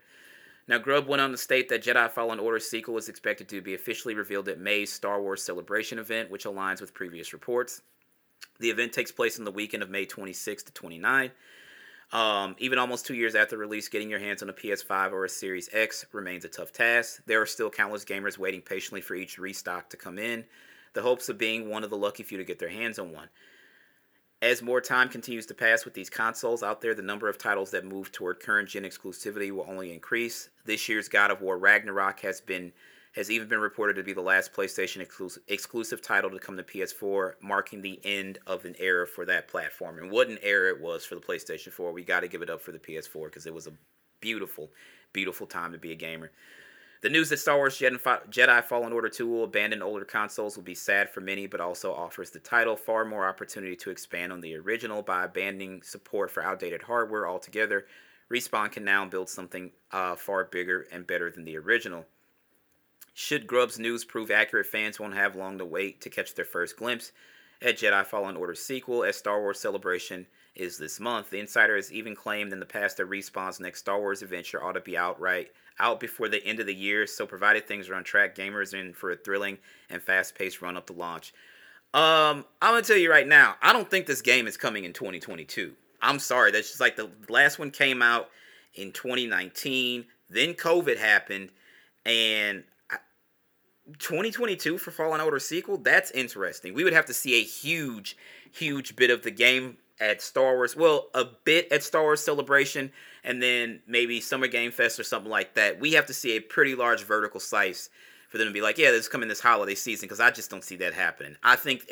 Now, 0.67 0.79
Grubb 0.79 1.07
went 1.07 1.21
on 1.21 1.31
to 1.31 1.37
state 1.37 1.69
that 1.69 1.83
Jedi 1.83 2.09
Fallen 2.09 2.39
Order 2.39 2.59
sequel 2.59 2.97
is 2.97 3.09
expected 3.09 3.47
to 3.49 3.61
be 3.61 3.73
officially 3.73 4.15
revealed 4.15 4.49
at 4.49 4.59
May's 4.59 4.91
Star 4.91 5.21
Wars 5.21 5.43
Celebration 5.43 5.99
event, 5.99 6.31
which 6.31 6.45
aligns 6.45 6.81
with 6.81 6.93
previous 6.93 7.33
reports. 7.33 7.81
The 8.59 8.69
event 8.69 8.93
takes 8.93 9.11
place 9.11 9.37
on 9.37 9.45
the 9.45 9.51
weekend 9.51 9.83
of 9.83 9.89
May 9.89 10.05
26 10.05 10.63
to 10.63 10.73
29. 10.73 11.31
Um, 12.11 12.55
even 12.59 12.77
almost 12.77 13.05
two 13.05 13.13
years 13.13 13.35
after 13.35 13.57
release, 13.57 13.87
getting 13.87 14.09
your 14.09 14.19
hands 14.19 14.43
on 14.43 14.49
a 14.49 14.53
PS5 14.53 15.13
or 15.13 15.25
a 15.25 15.29
Series 15.29 15.69
X 15.71 16.05
remains 16.11 16.43
a 16.43 16.49
tough 16.49 16.73
task. 16.73 17.21
There 17.25 17.41
are 17.41 17.45
still 17.45 17.69
countless 17.69 18.03
gamers 18.03 18.37
waiting 18.37 18.61
patiently 18.61 18.99
for 18.99 19.15
each 19.15 19.37
restock 19.37 19.89
to 19.91 19.97
come 19.97 20.19
in, 20.19 20.43
the 20.93 21.01
hopes 21.01 21.29
of 21.29 21.37
being 21.37 21.69
one 21.69 21.85
of 21.85 21.89
the 21.89 21.97
lucky 21.97 22.23
few 22.23 22.37
to 22.37 22.43
get 22.43 22.59
their 22.59 22.69
hands 22.69 22.99
on 22.99 23.13
one. 23.13 23.29
As 24.41 24.61
more 24.61 24.81
time 24.81 25.07
continues 25.07 25.45
to 25.45 25.53
pass 25.53 25.85
with 25.85 25.93
these 25.93 26.09
consoles 26.09 26.63
out 26.63 26.81
there, 26.81 26.95
the 26.95 27.01
number 27.03 27.29
of 27.29 27.37
titles 27.37 27.71
that 27.71 27.85
move 27.85 28.11
toward 28.11 28.39
current 28.39 28.69
gen 28.69 28.83
exclusivity 28.83 29.51
will 29.51 29.67
only 29.69 29.93
increase. 29.93 30.49
This 30.65 30.89
year's 30.89 31.07
God 31.07 31.31
of 31.31 31.41
War 31.41 31.57
Ragnarok 31.59 32.21
has 32.21 32.41
been 32.41 32.73
has 33.13 33.29
even 33.29 33.47
been 33.47 33.59
reported 33.59 33.95
to 33.95 34.03
be 34.03 34.13
the 34.13 34.21
last 34.21 34.53
PlayStation 34.53 35.05
exclusive, 35.47 36.01
title 36.01 36.29
to 36.29 36.39
come 36.39 36.55
to 36.55 36.63
PS4, 36.63 37.33
marking 37.41 37.81
the 37.81 37.99
end 38.05 38.39
of 38.47 38.63
an 38.63 38.75
era 38.79 39.05
for 39.05 39.25
that 39.25 39.49
platform. 39.49 39.97
And 39.97 40.09
what 40.09 40.29
an 40.29 40.37
era 40.41 40.73
it 40.73 40.81
was 40.81 41.05
for 41.05 41.15
the 41.15 41.21
PlayStation 41.21 41.71
4. 41.71 41.91
We 41.91 42.03
got 42.03 42.21
to 42.21 42.29
give 42.29 42.41
it 42.41 42.49
up 42.49 42.61
for 42.61 42.71
the 42.71 42.79
PS4 42.79 43.25
because 43.25 43.45
it 43.45 43.53
was 43.53 43.67
a 43.67 43.73
beautiful, 44.21 44.69
beautiful 45.11 45.45
time 45.45 45.73
to 45.73 45.77
be 45.77 45.91
a 45.91 45.95
gamer. 45.95 46.31
The 47.01 47.09
news 47.09 47.29
that 47.29 47.37
Star 47.37 47.57
Wars 47.57 47.79
Jedi 47.79 48.63
Fallen 48.63 48.93
Order 48.93 49.09
2 49.09 49.27
will 49.27 49.43
abandon 49.43 49.81
older 49.81 50.05
consoles 50.05 50.55
will 50.55 50.63
be 50.63 50.75
sad 50.75 51.09
for 51.09 51.19
many, 51.19 51.47
but 51.47 51.59
also 51.59 51.91
offers 51.91 52.29
the 52.29 52.39
title 52.39 52.77
far 52.77 53.03
more 53.03 53.27
opportunity 53.27 53.75
to 53.77 53.89
expand 53.89 54.31
on 54.31 54.39
the 54.39 54.55
original 54.55 55.01
by 55.01 55.23
abandoning 55.23 55.81
support 55.81 56.29
for 56.29 56.43
outdated 56.43 56.83
hardware 56.83 57.27
altogether. 57.27 57.87
Respawn 58.31 58.71
can 58.71 58.85
now 58.85 59.03
build 59.03 59.29
something 59.29 59.71
uh, 59.91 60.15
far 60.15 60.45
bigger 60.45 60.85
and 60.91 61.07
better 61.07 61.31
than 61.31 61.43
the 61.43 61.57
original. 61.57 62.05
Should 63.13 63.47
Grubb's 63.47 63.79
news 63.79 64.05
prove 64.05 64.31
accurate, 64.31 64.67
fans 64.67 64.99
won't 64.99 65.15
have 65.15 65.35
long 65.35 65.57
to 65.57 65.65
wait 65.65 66.01
to 66.01 66.09
catch 66.09 66.33
their 66.33 66.45
first 66.45 66.77
glimpse 66.77 67.11
at 67.61 67.77
Jedi 67.77 68.05
Fallen 68.05 68.37
Order 68.37 68.55
sequel 68.55 69.03
as 69.03 69.17
Star 69.17 69.39
Wars 69.39 69.59
Celebration 69.59 70.27
is 70.55 70.77
this 70.77 70.99
month. 70.99 71.29
The 71.29 71.39
Insider 71.39 71.75
has 71.75 71.91
even 71.91 72.15
claimed 72.15 72.53
in 72.53 72.59
the 72.59 72.65
past 72.65 72.97
that 72.97 73.09
Respawn's 73.09 73.59
next 73.59 73.79
Star 73.79 73.99
Wars 73.99 74.21
adventure 74.21 74.63
ought 74.63 74.73
to 74.73 74.81
be 74.81 74.97
outright 74.97 75.51
out 75.79 75.99
before 75.99 76.29
the 76.29 76.43
end 76.45 76.59
of 76.59 76.65
the 76.65 76.73
year. 76.73 77.07
So, 77.07 77.25
provided 77.25 77.67
things 77.67 77.89
are 77.89 77.95
on 77.95 78.03
track, 78.03 78.35
gamers 78.35 78.73
in 78.73 78.93
for 78.93 79.11
a 79.11 79.15
thrilling 79.15 79.57
and 79.89 80.01
fast-paced 80.01 80.61
run 80.61 80.77
up 80.77 80.87
to 80.87 80.93
launch. 80.93 81.33
Um, 81.93 82.45
I'm 82.61 82.73
gonna 82.73 82.81
tell 82.81 82.97
you 82.97 83.11
right 83.11 83.27
now, 83.27 83.55
I 83.61 83.73
don't 83.73 83.89
think 83.89 84.05
this 84.05 84.21
game 84.21 84.47
is 84.47 84.57
coming 84.57 84.85
in 84.85 84.93
2022. 84.93 85.73
I'm 86.01 86.19
sorry, 86.19 86.51
that's 86.51 86.69
just 86.69 86.79
like 86.79 86.95
the 86.95 87.09
last 87.29 87.59
one 87.59 87.71
came 87.71 88.01
out 88.01 88.29
in 88.73 88.91
2019. 88.91 90.05
Then 90.29 90.53
COVID 90.53 90.97
happened, 90.97 91.49
and 92.05 92.63
2022 93.99 94.77
for 94.77 94.91
Fallen 94.91 95.21
Order 95.21 95.39
sequel. 95.39 95.77
That's 95.77 96.11
interesting. 96.11 96.73
We 96.73 96.83
would 96.83 96.93
have 96.93 97.05
to 97.05 97.13
see 97.13 97.35
a 97.35 97.43
huge, 97.43 98.15
huge 98.51 98.95
bit 98.95 99.09
of 99.09 99.23
the 99.23 99.31
game 99.31 99.77
at 99.99 100.21
Star 100.21 100.55
Wars. 100.55 100.75
Well, 100.75 101.07
a 101.13 101.25
bit 101.25 101.71
at 101.71 101.83
Star 101.83 102.01
Wars 102.01 102.21
Celebration, 102.21 102.91
and 103.23 103.41
then 103.41 103.81
maybe 103.87 104.19
Summer 104.19 104.47
Game 104.47 104.71
Fest 104.71 104.99
or 104.99 105.03
something 105.03 105.31
like 105.31 105.55
that. 105.55 105.79
We 105.79 105.93
have 105.93 106.07
to 106.07 106.13
see 106.13 106.35
a 106.35 106.39
pretty 106.39 106.75
large 106.75 107.03
vertical 107.03 107.39
slice 107.39 107.89
for 108.29 108.37
them 108.37 108.47
to 108.47 108.53
be 108.53 108.61
like, 108.61 108.77
yeah, 108.77 108.91
this 108.91 109.01
is 109.01 109.09
coming 109.09 109.29
this 109.29 109.41
holiday 109.41 109.75
season, 109.75 110.07
because 110.07 110.19
I 110.19 110.31
just 110.31 110.49
don't 110.49 110.63
see 110.63 110.77
that 110.77 110.93
happening. 110.93 111.35
I 111.43 111.55
think 111.55 111.85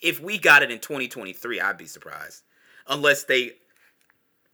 if 0.00 0.20
we 0.20 0.38
got 0.38 0.62
it 0.62 0.70
in 0.70 0.78
2023, 0.78 1.60
I'd 1.60 1.78
be 1.78 1.86
surprised, 1.86 2.42
unless 2.88 3.24
they, 3.24 3.52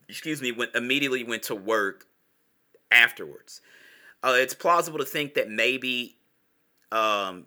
excuse 0.09 0.43
me, 0.43 0.53
went 0.53 0.75
immediately 0.75 1.25
went 1.25 1.45
to 1.45 1.55
work 1.55 2.07
afterwards. 2.91 3.61
Uh, 4.23 4.35
it's 4.37 4.55
plausible 4.55 4.99
to 4.99 5.05
think 5.05 5.35
that 5.35 5.49
maybe 5.49 6.17
um, 6.93 7.47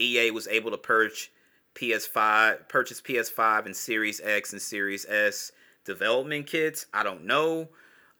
EA 0.00 0.30
was 0.30 0.48
able 0.48 0.70
to 0.70 0.78
purge 0.78 1.30
PS5 1.74 2.68
purchase 2.68 3.00
PS5 3.00 3.66
and 3.66 3.76
Series 3.76 4.20
X 4.22 4.52
and 4.52 4.60
Series 4.60 5.06
S 5.06 5.52
development 5.84 6.46
kits. 6.46 6.86
I 6.92 7.02
don't 7.02 7.24
know. 7.24 7.68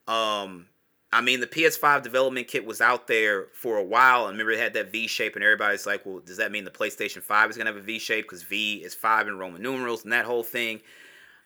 Um, 0.07 0.67
I 1.13 1.21
mean, 1.21 1.41
the 1.41 1.47
PS5 1.47 2.03
development 2.03 2.47
kit 2.47 2.65
was 2.65 2.79
out 2.79 3.07
there 3.07 3.47
for 3.53 3.77
a 3.77 3.83
while. 3.83 4.25
I 4.25 4.29
remember 4.29 4.53
it 4.53 4.59
had 4.59 4.73
that 4.73 4.91
V 4.91 5.07
shape, 5.07 5.35
and 5.35 5.43
everybody's 5.43 5.85
like, 5.85 6.05
well, 6.05 6.19
does 6.19 6.37
that 6.37 6.51
mean 6.51 6.63
the 6.63 6.71
PlayStation 6.71 7.21
5 7.21 7.49
is 7.49 7.57
going 7.57 7.65
to 7.65 7.73
have 7.73 7.81
a 7.81 7.85
V 7.85 7.99
shape? 7.99 8.25
Because 8.25 8.43
V 8.43 8.75
is 8.75 8.93
5 8.93 9.27
in 9.27 9.37
Roman 9.37 9.61
numerals 9.61 10.03
and 10.03 10.13
that 10.13 10.25
whole 10.25 10.43
thing. 10.43 10.81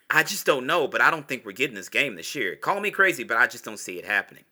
I 0.09 0.21
just 0.21 0.45
don't 0.45 0.67
know, 0.67 0.87
but 0.87 1.01
I 1.01 1.09
don't 1.09 1.27
think 1.27 1.45
we're 1.45 1.51
getting 1.53 1.75
this 1.75 1.89
game 1.89 2.15
this 2.15 2.35
year. 2.35 2.55
Call 2.55 2.79
me 2.79 2.91
crazy, 2.91 3.23
but 3.23 3.37
I 3.37 3.47
just 3.47 3.65
don't 3.65 3.79
see 3.79 3.97
it 3.97 4.05
happening. 4.05 4.43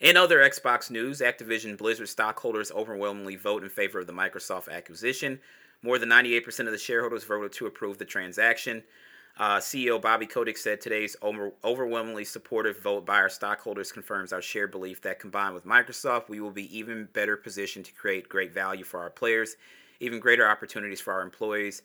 In 0.00 0.16
other 0.18 0.40
Xbox 0.40 0.90
news, 0.90 1.20
Activision 1.20 1.78
Blizzard 1.78 2.10
stockholders 2.10 2.70
overwhelmingly 2.70 3.36
vote 3.36 3.62
in 3.62 3.70
favor 3.70 4.00
of 4.00 4.06
the 4.06 4.12
Microsoft 4.12 4.70
acquisition. 4.70 5.40
More 5.82 5.98
than 5.98 6.10
98% 6.10 6.66
of 6.66 6.72
the 6.72 6.78
shareholders 6.78 7.24
voted 7.24 7.52
to 7.52 7.66
approve 7.66 7.96
the 7.96 8.04
transaction. 8.04 8.82
Uh, 9.38 9.56
CEO 9.56 10.00
Bobby 10.00 10.26
Kotick 10.26 10.58
said 10.58 10.80
today's 10.80 11.16
over- 11.22 11.52
overwhelmingly 11.64 12.24
supportive 12.24 12.78
vote 12.80 13.06
by 13.06 13.16
our 13.16 13.28
stockholders 13.30 13.92
confirms 13.92 14.32
our 14.32 14.42
shared 14.42 14.70
belief 14.70 15.00
that 15.02 15.18
combined 15.18 15.54
with 15.54 15.66
Microsoft, 15.66 16.28
we 16.28 16.40
will 16.40 16.50
be 16.50 16.76
even 16.76 17.08
better 17.12 17.36
positioned 17.36 17.86
to 17.86 17.92
create 17.92 18.28
great 18.28 18.52
value 18.52 18.84
for 18.84 19.00
our 19.00 19.10
players, 19.10 19.56
even 20.00 20.20
greater 20.20 20.48
opportunities 20.48 21.00
for 21.00 21.12
our 21.12 21.22
employees, 21.22 21.82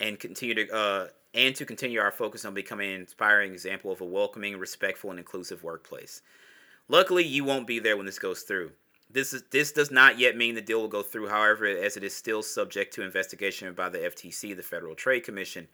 and 0.00 0.18
continue 0.18 0.54
to 0.54 0.74
uh, 0.74 1.08
and 1.34 1.54
to 1.56 1.64
continue 1.64 1.98
our 1.98 2.10
focus 2.10 2.44
on 2.44 2.52
becoming 2.52 2.92
an 2.92 3.00
inspiring 3.00 3.52
example 3.52 3.90
of 3.90 4.02
a 4.02 4.06
welcoming, 4.06 4.58
respectful, 4.58 5.10
and 5.10 5.18
inclusive 5.18 5.62
workplace. 5.62 6.20
Luckily, 6.88 7.24
you 7.24 7.44
won't 7.44 7.66
be 7.66 7.78
there 7.78 7.96
when 7.96 8.06
this 8.06 8.18
goes 8.18 8.42
through. 8.42 8.72
This 9.10 9.34
is 9.34 9.42
this 9.50 9.72
does 9.72 9.90
not 9.90 10.18
yet 10.18 10.36
mean 10.36 10.54
the 10.54 10.62
deal 10.62 10.80
will 10.80 10.88
go 10.88 11.02
through, 11.02 11.28
however, 11.28 11.66
as 11.66 11.96
it 11.96 12.04
is 12.04 12.14
still 12.14 12.42
subject 12.42 12.94
to 12.94 13.02
investigation 13.02 13.72
by 13.74 13.88
the 13.90 13.98
FTC, 13.98 14.56
the 14.56 14.62
Federal 14.62 14.94
Trade 14.94 15.20
Commission. 15.20 15.68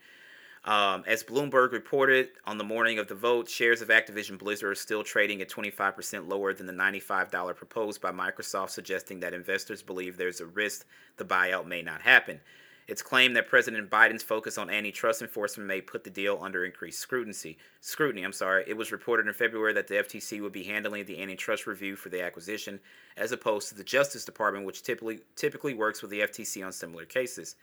Um, 0.65 1.05
as 1.07 1.23
Bloomberg 1.23 1.71
reported 1.71 2.29
on 2.45 2.57
the 2.57 2.65
morning 2.65 2.99
of 2.99 3.07
the 3.07 3.15
vote, 3.15 3.49
shares 3.49 3.81
of 3.81 3.87
Activision 3.87 4.37
Blizzard 4.37 4.71
are 4.71 4.75
still 4.75 5.03
trading 5.03 5.41
at 5.41 5.49
25% 5.49 6.27
lower 6.27 6.53
than 6.53 6.67
the 6.67 6.73
$95 6.73 7.55
proposed 7.55 8.01
by 8.01 8.11
Microsoft, 8.11 8.71
suggesting 8.71 9.21
that 9.21 9.33
investors 9.33 9.81
believe 9.81 10.17
there's 10.17 10.41
a 10.41 10.45
risk 10.45 10.85
the 11.15 11.23
buyout 11.23 11.65
may 11.65 11.81
not 11.81 12.01
happen. 12.01 12.41
It's 12.89 13.03
claimed 13.03 13.35
that 13.35 13.47
President 13.47 13.87
Biden's 13.87 14.23
focus 14.23 14.57
on 14.57 14.71
antitrust 14.71 15.21
enforcement 15.21 15.67
may 15.67 15.79
put 15.79 16.03
the 16.03 16.09
deal 16.09 16.39
under 16.41 16.65
increased 16.65 16.97
scrutiny. 16.97 17.55
Scrutiny, 17.81 18.23
I'm 18.23 18.33
sorry. 18.33 18.63
It 18.65 18.75
was 18.75 18.91
reported 18.91 19.27
in 19.27 19.33
February 19.33 19.73
that 19.73 19.87
the 19.87 19.93
FTC 19.95 20.41
would 20.41 20.51
be 20.51 20.63
handling 20.63 21.05
the 21.05 21.21
antitrust 21.21 21.67
review 21.67 21.95
for 21.95 22.09
the 22.09 22.23
acquisition, 22.23 22.79
as 23.15 23.31
opposed 23.31 23.69
to 23.69 23.75
the 23.75 23.83
Justice 23.83 24.25
Department, 24.25 24.65
which 24.65 24.81
typically 24.81 25.19
typically 25.35 25.75
works 25.75 26.01
with 26.01 26.09
the 26.09 26.21
FTC 26.21 26.65
on 26.65 26.71
similar 26.71 27.05
cases. 27.05 27.57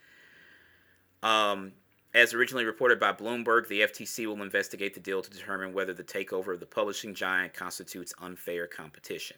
Um, 1.21 1.73
as 2.13 2.33
originally 2.33 2.63
reported 2.63 2.97
by 2.97 3.11
Bloomberg, 3.11 3.67
the 3.67 3.81
FTC 3.81 4.27
will 4.27 4.41
investigate 4.41 4.93
the 4.93 5.01
deal 5.01 5.21
to 5.21 5.29
determine 5.29 5.73
whether 5.73 5.93
the 5.93 6.05
takeover 6.05 6.53
of 6.53 6.61
the 6.61 6.65
publishing 6.65 7.13
giant 7.13 7.53
constitutes 7.53 8.13
unfair 8.21 8.65
competition. 8.65 9.35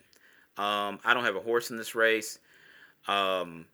Um, 0.55 0.99
I 1.03 1.15
don't 1.15 1.25
have 1.25 1.35
a 1.35 1.41
horse 1.41 1.71
in 1.71 1.77
this 1.77 1.95
race. 1.95 2.37
Um, 3.07 3.65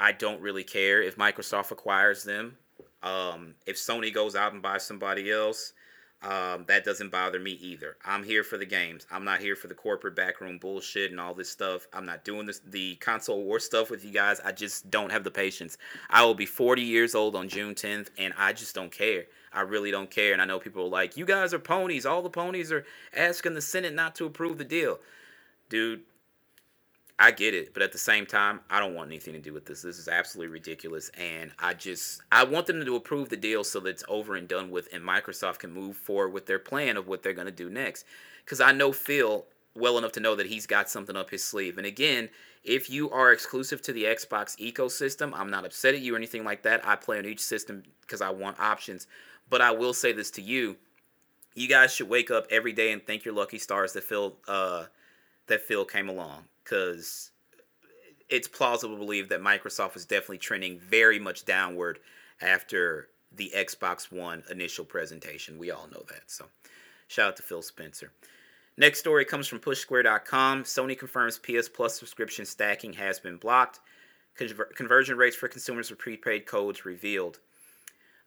I 0.00 0.12
don't 0.12 0.40
really 0.40 0.64
care 0.64 1.02
if 1.02 1.16
Microsoft 1.16 1.70
acquires 1.70 2.24
them. 2.24 2.56
Um, 3.02 3.54
if 3.66 3.76
Sony 3.76 4.12
goes 4.12 4.34
out 4.34 4.54
and 4.54 4.62
buys 4.62 4.82
somebody 4.82 5.30
else, 5.30 5.74
um, 6.22 6.64
that 6.68 6.84
doesn't 6.84 7.10
bother 7.10 7.38
me 7.38 7.52
either. 7.52 7.96
I'm 8.04 8.24
here 8.24 8.42
for 8.42 8.56
the 8.56 8.64
games. 8.64 9.06
I'm 9.10 9.24
not 9.24 9.40
here 9.40 9.56
for 9.56 9.68
the 9.68 9.74
corporate 9.74 10.16
backroom 10.16 10.58
bullshit 10.58 11.10
and 11.10 11.20
all 11.20 11.34
this 11.34 11.50
stuff. 11.50 11.86
I'm 11.92 12.06
not 12.06 12.24
doing 12.24 12.46
this 12.46 12.60
the 12.66 12.96
console 12.96 13.42
war 13.42 13.58
stuff 13.58 13.90
with 13.90 14.04
you 14.04 14.10
guys. 14.10 14.40
I 14.40 14.52
just 14.52 14.90
don't 14.90 15.12
have 15.12 15.24
the 15.24 15.30
patience. 15.30 15.76
I 16.08 16.24
will 16.24 16.34
be 16.34 16.46
40 16.46 16.82
years 16.82 17.14
old 17.14 17.36
on 17.36 17.48
June 17.48 17.74
10th, 17.74 18.08
and 18.18 18.32
I 18.38 18.54
just 18.54 18.74
don't 18.74 18.92
care. 18.92 19.24
I 19.52 19.62
really 19.62 19.90
don't 19.90 20.10
care. 20.10 20.32
And 20.32 20.40
I 20.40 20.46
know 20.46 20.58
people 20.58 20.84
are 20.84 20.88
like, 20.88 21.16
"You 21.16 21.26
guys 21.26 21.52
are 21.52 21.58
ponies. 21.58 22.06
All 22.06 22.22
the 22.22 22.30
ponies 22.30 22.72
are 22.72 22.86
asking 23.14 23.54
the 23.54 23.62
Senate 23.62 23.94
not 23.94 24.14
to 24.16 24.26
approve 24.26 24.56
the 24.56 24.64
deal." 24.64 25.00
Dude, 25.70 26.02
I 27.22 27.32
get 27.32 27.52
it, 27.52 27.74
but 27.74 27.82
at 27.82 27.92
the 27.92 27.98
same 27.98 28.24
time, 28.24 28.60
I 28.70 28.80
don't 28.80 28.94
want 28.94 29.10
anything 29.10 29.34
to 29.34 29.40
do 29.40 29.52
with 29.52 29.66
this. 29.66 29.82
This 29.82 29.98
is 29.98 30.08
absolutely 30.08 30.50
ridiculous, 30.50 31.10
and 31.10 31.52
I 31.58 31.74
just 31.74 32.22
I 32.32 32.44
want 32.44 32.66
them 32.66 32.82
to 32.82 32.96
approve 32.96 33.28
the 33.28 33.36
deal 33.36 33.62
so 33.62 33.78
that 33.80 33.90
it's 33.90 34.04
over 34.08 34.36
and 34.36 34.48
done 34.48 34.70
with, 34.70 34.88
and 34.90 35.04
Microsoft 35.04 35.58
can 35.58 35.70
move 35.70 35.98
forward 35.98 36.30
with 36.30 36.46
their 36.46 36.58
plan 36.58 36.96
of 36.96 37.08
what 37.08 37.22
they're 37.22 37.34
going 37.34 37.44
to 37.44 37.52
do 37.52 37.68
next. 37.68 38.06
Because 38.42 38.62
I 38.62 38.72
know 38.72 38.90
Phil 38.90 39.44
well 39.74 39.98
enough 39.98 40.12
to 40.12 40.20
know 40.20 40.34
that 40.34 40.46
he's 40.46 40.66
got 40.66 40.88
something 40.88 41.14
up 41.14 41.28
his 41.28 41.44
sleeve. 41.44 41.76
And 41.76 41.86
again, 41.86 42.30
if 42.64 42.88
you 42.88 43.10
are 43.10 43.32
exclusive 43.32 43.82
to 43.82 43.92
the 43.92 44.04
Xbox 44.04 44.56
ecosystem, 44.56 45.32
I'm 45.34 45.50
not 45.50 45.66
upset 45.66 45.94
at 45.94 46.00
you 46.00 46.14
or 46.14 46.16
anything 46.16 46.42
like 46.42 46.62
that. 46.62 46.86
I 46.88 46.96
play 46.96 47.18
on 47.18 47.26
each 47.26 47.40
system 47.40 47.82
because 48.00 48.22
I 48.22 48.30
want 48.30 48.58
options. 48.58 49.06
But 49.50 49.60
I 49.60 49.72
will 49.72 49.92
say 49.92 50.14
this 50.14 50.30
to 50.32 50.42
you: 50.42 50.78
you 51.54 51.68
guys 51.68 51.92
should 51.92 52.08
wake 52.08 52.30
up 52.30 52.46
every 52.50 52.72
day 52.72 52.92
and 52.92 53.06
thank 53.06 53.26
your 53.26 53.34
lucky 53.34 53.58
stars 53.58 53.92
that 53.92 54.04
Phil 54.04 54.36
uh, 54.48 54.86
that 55.48 55.60
Phil 55.60 55.84
came 55.84 56.08
along 56.08 56.44
because 56.70 57.30
it's 58.28 58.48
plausible 58.48 58.94
to 58.94 59.00
believe 59.00 59.28
that 59.28 59.40
Microsoft 59.40 59.94
was 59.94 60.04
definitely 60.04 60.38
trending 60.38 60.78
very 60.78 61.18
much 61.18 61.44
downward 61.44 61.98
after 62.40 63.08
the 63.34 63.52
Xbox 63.54 64.12
One 64.12 64.44
initial 64.50 64.84
presentation. 64.84 65.58
We 65.58 65.70
all 65.70 65.88
know 65.92 66.04
that. 66.08 66.22
So, 66.26 66.46
shout 67.08 67.28
out 67.28 67.36
to 67.36 67.42
Phil 67.42 67.62
Spencer. 67.62 68.12
Next 68.76 69.00
story 69.00 69.24
comes 69.24 69.46
from 69.46 69.58
PushSquare.com. 69.58 70.64
Sony 70.64 70.96
confirms 70.96 71.38
PS 71.38 71.68
Plus 71.68 71.98
subscription 71.98 72.46
stacking 72.46 72.94
has 72.94 73.18
been 73.18 73.36
blocked. 73.36 73.80
Conver- 74.38 74.74
conversion 74.74 75.16
rates 75.16 75.36
for 75.36 75.48
consumers 75.48 75.90
with 75.90 75.98
prepaid 75.98 76.46
codes 76.46 76.84
revealed. 76.84 77.40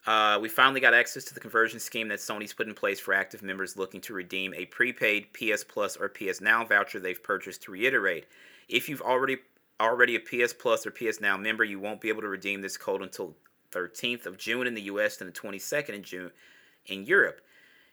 Uh, 0.06 0.38
we 0.42 0.50
finally 0.50 0.82
got 0.82 0.94
access 0.94 1.24
to 1.24 1.34
the 1.34 1.40
conversion 1.40 1.80
scheme 1.80 2.10
that 2.10 2.20
Sony's 2.20 2.54
put 2.54 2.68
in 2.68 2.74
place 2.74 3.00
for 3.00 3.14
active 3.14 3.42
members 3.42 3.78
looking 3.78 4.02
to 4.02 4.14
redeem 4.14 4.54
a 4.54 4.66
prepaid 4.66 5.28
PS 5.34 5.64
Plus 5.64 5.96
or 5.96 6.10
PS 6.10 6.42
Now 6.42 6.66
voucher 6.66 7.00
they've 7.00 7.24
purchased. 7.24 7.64
To 7.64 7.72
reiterate, 7.72 8.26
if 8.68 8.90
you've 8.90 9.02
already 9.02 9.38
already 9.80 10.16
a 10.16 10.20
PS 10.20 10.54
Plus 10.54 10.86
or 10.86 10.92
PS 10.92 11.22
Now 11.22 11.38
member, 11.38 11.64
you 11.64 11.80
won't 11.80 12.02
be 12.02 12.10
able 12.10 12.22
to 12.22 12.28
redeem 12.28 12.62
this 12.62 12.78
code 12.78 13.02
until 13.02 13.36
13th 13.72 14.26
of 14.26 14.38
June 14.38 14.68
in 14.68 14.74
the 14.74 14.84
US 14.84 15.20
and 15.22 15.30
the 15.30 15.40
22nd 15.40 15.90
in 15.90 16.04
June 16.04 16.32
in 16.86 17.06
Europe. 17.06 17.42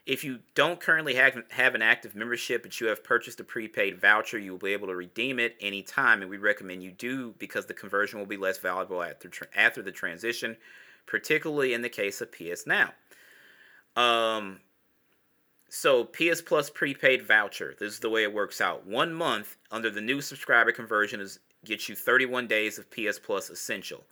If 0.06 0.24
you 0.24 0.40
don't 0.54 0.80
currently 0.80 1.14
have, 1.14 1.40
have 1.50 1.74
an 1.74 1.82
active 1.82 2.16
membership, 2.16 2.62
but 2.62 2.80
you 2.80 2.88
have 2.88 3.04
purchased 3.04 3.38
a 3.38 3.44
prepaid 3.44 4.00
voucher, 4.00 4.38
you 4.38 4.52
will 4.52 4.58
be 4.58 4.72
able 4.72 4.88
to 4.88 4.96
redeem 4.96 5.38
it 5.38 5.56
anytime, 5.60 6.22
and 6.22 6.30
we 6.30 6.38
recommend 6.38 6.82
you 6.82 6.90
do 6.90 7.34
because 7.38 7.66
the 7.66 7.74
conversion 7.74 8.18
will 8.18 8.26
be 8.26 8.36
less 8.36 8.58
valuable 8.58 9.02
after, 9.02 9.30
after 9.54 9.82
the 9.82 9.92
transition, 9.92 10.56
particularly 11.10 11.74
in 11.74 11.82
the 11.82 11.88
case 11.88 12.20
of 12.20 12.32
PS 12.32 12.66
Now. 12.66 12.92
Um, 13.96 14.60
so 15.68 16.04
PS 16.04 16.40
Plus 16.40 16.70
prepaid 16.70 17.26
voucher, 17.26 17.74
this 17.78 17.92
is 17.92 17.98
the 17.98 18.08
way 18.08 18.22
it 18.22 18.32
works 18.32 18.60
out. 18.60 18.86
One 18.86 19.12
month 19.12 19.56
under 19.70 19.90
the 19.90 20.00
new 20.00 20.20
subscriber 20.20 20.72
conversion 20.72 21.20
is 21.20 21.40
gets 21.64 21.88
you 21.88 21.94
31 21.94 22.46
days 22.46 22.78
of 22.78 22.90
PS 22.90 23.18
Plus 23.18 23.50
Essential. 23.50 24.04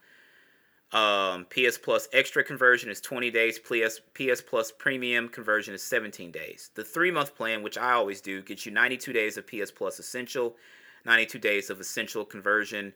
Um, 0.92 1.46
PS 1.46 1.78
Plus 1.78 2.08
Extra 2.12 2.42
conversion 2.42 2.90
is 2.90 3.00
20 3.00 3.30
days. 3.30 3.58
PS, 3.58 4.00
PS 4.14 4.40
Plus 4.40 4.72
Premium 4.72 5.28
conversion 5.28 5.74
is 5.74 5.82
17 5.82 6.30
days. 6.30 6.70
The 6.74 6.84
three 6.84 7.10
month 7.10 7.36
plan, 7.36 7.62
which 7.62 7.78
I 7.78 7.92
always 7.92 8.20
do, 8.20 8.42
gets 8.42 8.66
you 8.66 8.72
92 8.72 9.12
days 9.12 9.36
of 9.36 9.46
PS 9.46 9.70
Plus 9.70 9.98
Essential, 9.98 10.56
92 11.06 11.38
days 11.38 11.70
of 11.70 11.80
Essential 11.80 12.24
conversion, 12.24 12.92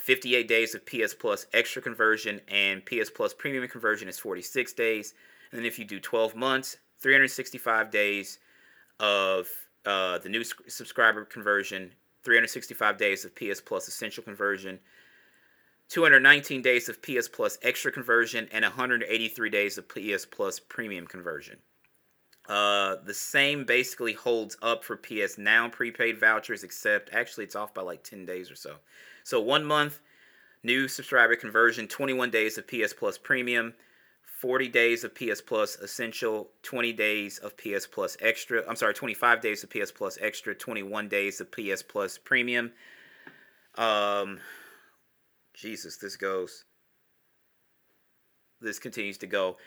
58 0.00 0.48
days 0.48 0.74
of 0.74 0.84
PS 0.86 1.14
Plus 1.14 1.46
Extra 1.52 1.82
conversion, 1.82 2.40
and 2.48 2.84
PS 2.84 3.10
Plus 3.10 3.34
Premium 3.34 3.66
conversion 3.68 4.08
is 4.08 4.18
46 4.18 4.72
days. 4.72 5.14
And 5.50 5.58
then 5.58 5.66
if 5.66 5.78
you 5.78 5.84
do 5.84 6.00
12 6.00 6.34
months, 6.34 6.78
365 7.00 7.90
days 7.90 8.38
of 8.98 9.48
uh, 9.86 10.18
the 10.18 10.28
new 10.28 10.44
subscriber 10.44 11.24
conversion, 11.24 11.92
365 12.24 12.98
days 12.98 13.24
of 13.24 13.34
PS 13.34 13.60
Plus 13.60 13.88
Essential 13.88 14.22
conversion 14.22 14.78
219 15.90 16.62
days 16.62 16.88
of 16.88 17.02
PS 17.02 17.28
Plus 17.28 17.58
extra 17.62 17.90
conversion, 17.90 18.48
and 18.52 18.62
183 18.62 19.50
days 19.50 19.76
of 19.76 19.88
PS 19.88 20.24
Plus 20.24 20.60
premium 20.60 21.06
conversion. 21.06 21.58
Uh, 22.48 22.96
the 23.04 23.14
same 23.14 23.64
basically 23.64 24.12
holds 24.12 24.56
up 24.62 24.84
for 24.84 24.96
PS 24.96 25.36
Now 25.36 25.68
prepaid 25.68 26.18
vouchers, 26.18 26.62
except 26.62 27.12
actually 27.12 27.44
it's 27.44 27.56
off 27.56 27.74
by 27.74 27.82
like 27.82 28.04
10 28.04 28.24
days 28.24 28.50
or 28.50 28.54
so. 28.54 28.76
So 29.30 29.40
one 29.40 29.64
month, 29.64 30.00
new 30.64 30.88
subscriber 30.88 31.36
conversion, 31.36 31.86
21 31.86 32.32
days 32.32 32.58
of 32.58 32.66
PS 32.66 32.92
Plus 32.92 33.16
premium, 33.16 33.74
40 34.40 34.66
days 34.66 35.04
of 35.04 35.14
PS 35.14 35.40
Plus 35.40 35.76
Essential, 35.76 36.50
20 36.64 36.92
days 36.94 37.38
of 37.38 37.56
PS 37.56 37.86
Plus 37.86 38.16
Extra. 38.20 38.64
I'm 38.68 38.74
sorry, 38.74 38.92
25 38.92 39.40
days 39.40 39.62
of 39.62 39.70
PS 39.70 39.92
Plus 39.92 40.18
Extra, 40.20 40.52
21 40.52 41.08
days 41.08 41.40
of 41.40 41.48
PS 41.52 41.80
Plus 41.80 42.18
Premium. 42.18 42.72
Um, 43.76 44.40
Jesus, 45.54 45.96
this 45.98 46.16
goes. 46.16 46.64
This 48.60 48.80
continues 48.80 49.18
to 49.18 49.28
go. 49.28 49.58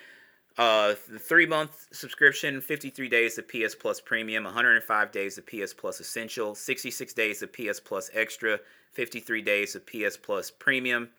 Uh, 0.55 0.93
three 0.93 1.47
month 1.47 1.87
subscription, 1.91 2.61
53 2.61 3.09
days 3.09 3.37
of 3.39 3.47
PS 3.47 3.73
Plus 3.73 3.99
Premium, 3.99 4.43
105 4.43 5.11
days 5.11 5.37
of 5.39 5.47
PS 5.47 5.73
Plus 5.73 5.99
Essential, 5.99 6.53
66 6.53 7.13
days 7.13 7.41
of 7.41 7.51
PS 7.51 7.79
Plus 7.79 8.11
Extra, 8.13 8.59
53 8.91 9.41
days 9.41 9.75
of 9.75 9.83
PS 9.87 10.15
Plus 10.15 10.51
Premium. 10.51 11.09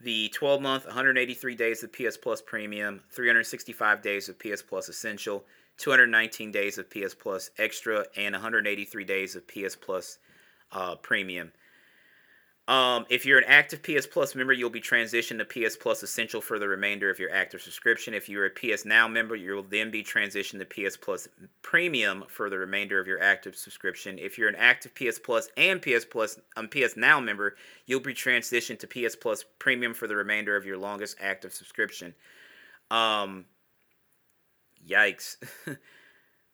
The 0.00 0.30
12 0.30 0.62
month, 0.62 0.86
183 0.86 1.54
days 1.54 1.82
of 1.82 1.92
PS 1.92 2.16
Plus 2.16 2.40
Premium, 2.40 3.02
365 3.10 4.00
days 4.00 4.28
of 4.30 4.38
PS 4.38 4.62
Plus 4.62 4.88
Essential, 4.88 5.44
219 5.76 6.50
days 6.50 6.78
of 6.78 6.88
PS 6.88 7.14
Plus 7.14 7.50
Extra, 7.58 8.06
and 8.16 8.32
183 8.32 9.04
days 9.04 9.36
of 9.36 9.46
PS 9.46 9.76
Plus 9.76 10.18
uh, 10.72 10.94
Premium. 10.96 11.52
Um, 12.66 13.04
if 13.10 13.26
you're 13.26 13.36
an 13.36 13.44
active 13.46 13.82
PS 13.82 14.06
Plus 14.06 14.34
member, 14.34 14.54
you'll 14.54 14.70
be 14.70 14.80
transitioned 14.80 15.38
to 15.38 15.44
PS 15.44 15.76
Plus 15.76 16.02
Essential 16.02 16.40
for 16.40 16.58
the 16.58 16.66
remainder 16.66 17.10
of 17.10 17.18
your 17.18 17.30
active 17.30 17.60
subscription. 17.60 18.14
If 18.14 18.26
you're 18.26 18.46
a 18.46 18.50
PS 18.50 18.86
Now 18.86 19.06
member, 19.06 19.36
you'll 19.36 19.64
then 19.64 19.90
be 19.90 20.02
transitioned 20.02 20.66
to 20.66 20.88
PS 20.88 20.96
Plus 20.96 21.28
Premium 21.60 22.24
for 22.26 22.48
the 22.48 22.56
remainder 22.56 22.98
of 22.98 23.06
your 23.06 23.22
active 23.22 23.54
subscription. 23.54 24.18
If 24.18 24.38
you're 24.38 24.48
an 24.48 24.56
active 24.56 24.94
PS 24.94 25.18
Plus 25.18 25.48
and 25.58 25.82
PS 25.82 26.06
Plus 26.06 26.40
um, 26.56 26.68
PS 26.68 26.96
Now 26.96 27.20
member, 27.20 27.54
you'll 27.84 28.00
be 28.00 28.14
transitioned 28.14 28.78
to 28.78 28.86
PS 28.86 29.14
Plus 29.14 29.44
Premium 29.58 29.92
for 29.92 30.08
the 30.08 30.16
remainder 30.16 30.56
of 30.56 30.64
your 30.64 30.78
longest 30.78 31.16
active 31.20 31.52
subscription. 31.52 32.14
Um, 32.90 33.44
yikes. 34.88 35.36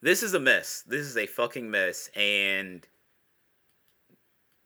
this 0.01 0.23
is 0.23 0.33
a 0.33 0.39
mess. 0.41 0.83
This 0.85 1.05
is 1.05 1.15
a 1.15 1.25
fucking 1.25 1.71
mess, 1.71 2.09
and 2.17 2.85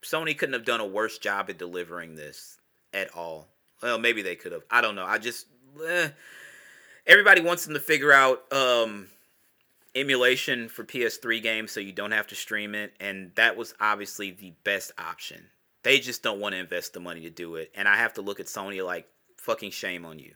Sony 0.05 0.37
couldn't 0.37 0.53
have 0.53 0.65
done 0.65 0.79
a 0.79 0.85
worse 0.85 1.17
job 1.17 1.49
at 1.49 1.57
delivering 1.57 2.15
this 2.15 2.57
at 2.93 3.15
all. 3.15 3.47
Well, 3.81 3.99
maybe 3.99 4.21
they 4.21 4.35
could 4.35 4.51
have. 4.51 4.63
I 4.69 4.81
don't 4.81 4.95
know. 4.95 5.05
I 5.05 5.17
just 5.17 5.47
eh. 5.87 6.09
everybody 7.05 7.41
wants 7.41 7.65
them 7.65 7.73
to 7.73 7.79
figure 7.79 8.11
out 8.11 8.43
um, 8.53 9.07
emulation 9.95 10.69
for 10.69 10.83
PS3 10.83 11.41
games 11.41 11.71
so 11.71 11.79
you 11.79 11.91
don't 11.91 12.11
have 12.11 12.27
to 12.27 12.35
stream 12.35 12.75
it, 12.75 12.93
and 12.99 13.31
that 13.35 13.57
was 13.57 13.73
obviously 13.79 14.31
the 14.31 14.53
best 14.63 14.91
option. 14.97 15.47
They 15.83 15.99
just 15.99 16.23
don't 16.23 16.39
want 16.39 16.53
to 16.53 16.59
invest 16.59 16.93
the 16.93 16.99
money 16.99 17.21
to 17.21 17.29
do 17.29 17.55
it, 17.55 17.71
and 17.75 17.87
I 17.87 17.95
have 17.95 18.13
to 18.13 18.21
look 18.21 18.39
at 18.39 18.45
Sony 18.45 18.83
like 18.85 19.07
fucking 19.37 19.71
shame 19.71 20.05
on 20.05 20.19
you. 20.19 20.33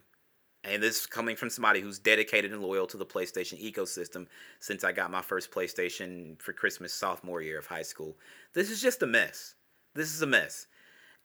And 0.64 0.84
this 0.84 1.02
is 1.02 1.06
coming 1.06 1.36
from 1.36 1.50
somebody 1.50 1.80
who's 1.80 2.00
dedicated 2.00 2.52
and 2.52 2.62
loyal 2.62 2.86
to 2.88 2.98
the 2.98 3.06
PlayStation 3.06 3.64
ecosystem 3.64 4.28
since 4.60 4.84
I 4.84 4.92
got 4.92 5.10
my 5.10 5.22
first 5.22 5.52
PlayStation 5.52 6.40
for 6.42 6.52
Christmas 6.52 6.94
sophomore 6.94 7.42
year 7.42 7.58
of 7.58 7.68
high 7.68 7.84
school. 7.84 8.18
This 8.54 8.70
is 8.70 8.82
just 8.82 9.02
a 9.02 9.08
mess. 9.08 9.56
This 9.94 10.14
is 10.14 10.22
a 10.22 10.28
mess. 10.28 10.68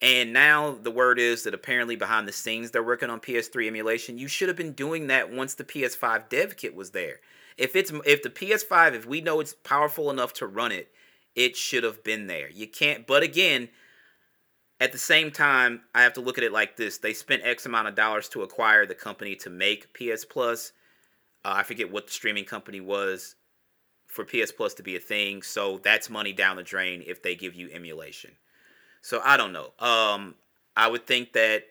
And 0.01 0.33
now 0.33 0.73
the 0.73 0.91
word 0.91 1.19
is 1.19 1.45
that 1.45 1.55
apparently 1.55 1.97
behind 1.97 2.29
the 2.29 2.33
scenes 2.33 2.71
they're 2.71 2.83
working 2.83 3.11
on 3.11 3.21
PS3 3.21 3.67
emulation. 3.67 4.19
You 4.19 4.29
should 4.29 4.49
have 4.49 4.57
been 4.57 4.73
doing 4.73 5.07
that 5.07 5.33
once 5.33 5.55
the 5.55 5.65
PS5 5.65 6.29
dev 6.29 6.57
kit 6.57 6.75
was 6.75 6.91
there. 6.91 7.21
If 7.57 7.77
it's 7.77 7.93
if 8.05 8.23
the 8.23 8.31
PS5 8.31 8.95
if 8.95 9.07
we 9.07 9.21
know 9.21 9.41
it's 9.41 9.55
powerful 9.55 10.11
enough 10.11 10.33
to 10.35 10.47
run 10.47 10.73
it, 10.73 10.93
it 11.35 11.57
should 11.57 11.85
have 11.85 12.03
been 12.05 12.27
there. 12.27 12.51
You 12.51 12.67
can't 12.67 13.07
but 13.07 13.23
again, 13.23 13.69
at 14.81 14.93
the 14.93 14.99
same 14.99 15.31
time, 15.31 15.83
I 15.95 16.03
have 16.03 16.15
to 16.15 16.21
look 16.21 16.37
at 16.37 16.45
it 16.45 16.53
like 16.53 16.77
this. 16.77 16.99
They 16.99 17.15
spent 17.15 17.43
X 17.45 17.65
amount 17.65 17.89
of 17.89 17.95
dollars 17.95 18.29
to 18.31 18.43
acquire 18.43 18.85
the 18.85 18.95
company 18.95 19.37
to 19.37 19.51
make 19.51 19.95
PS 19.95 20.25
Plus. 20.25 20.73
Uh, 21.45 21.55
I 21.57 21.63
forget 21.63 21.93
what 21.93 22.07
the 22.07 22.13
streaming 22.13 22.45
company 22.45 22.81
was 22.81 23.37
for 24.07 24.25
PS 24.25 24.53
Plus 24.53 24.75
to 24.75 24.83
be 24.83 24.97
a 24.97 25.01
thing. 25.01 25.43
So 25.43 25.79
that's 25.83 26.11
money 26.11 26.33
down 26.33 26.57
the 26.57 26.63
drain 26.63 27.03
if 27.07 27.23
they 27.23 27.37
give 27.37 27.55
you 27.55 27.71
emulation. 27.73 28.33
So 29.05 29.21
I 29.23 29.37
don't 29.37 29.53
know. 29.53 29.73
Um, 29.87 30.35
I 30.75 30.89
would 30.89 31.07
think 31.07 31.35
that 31.35 31.65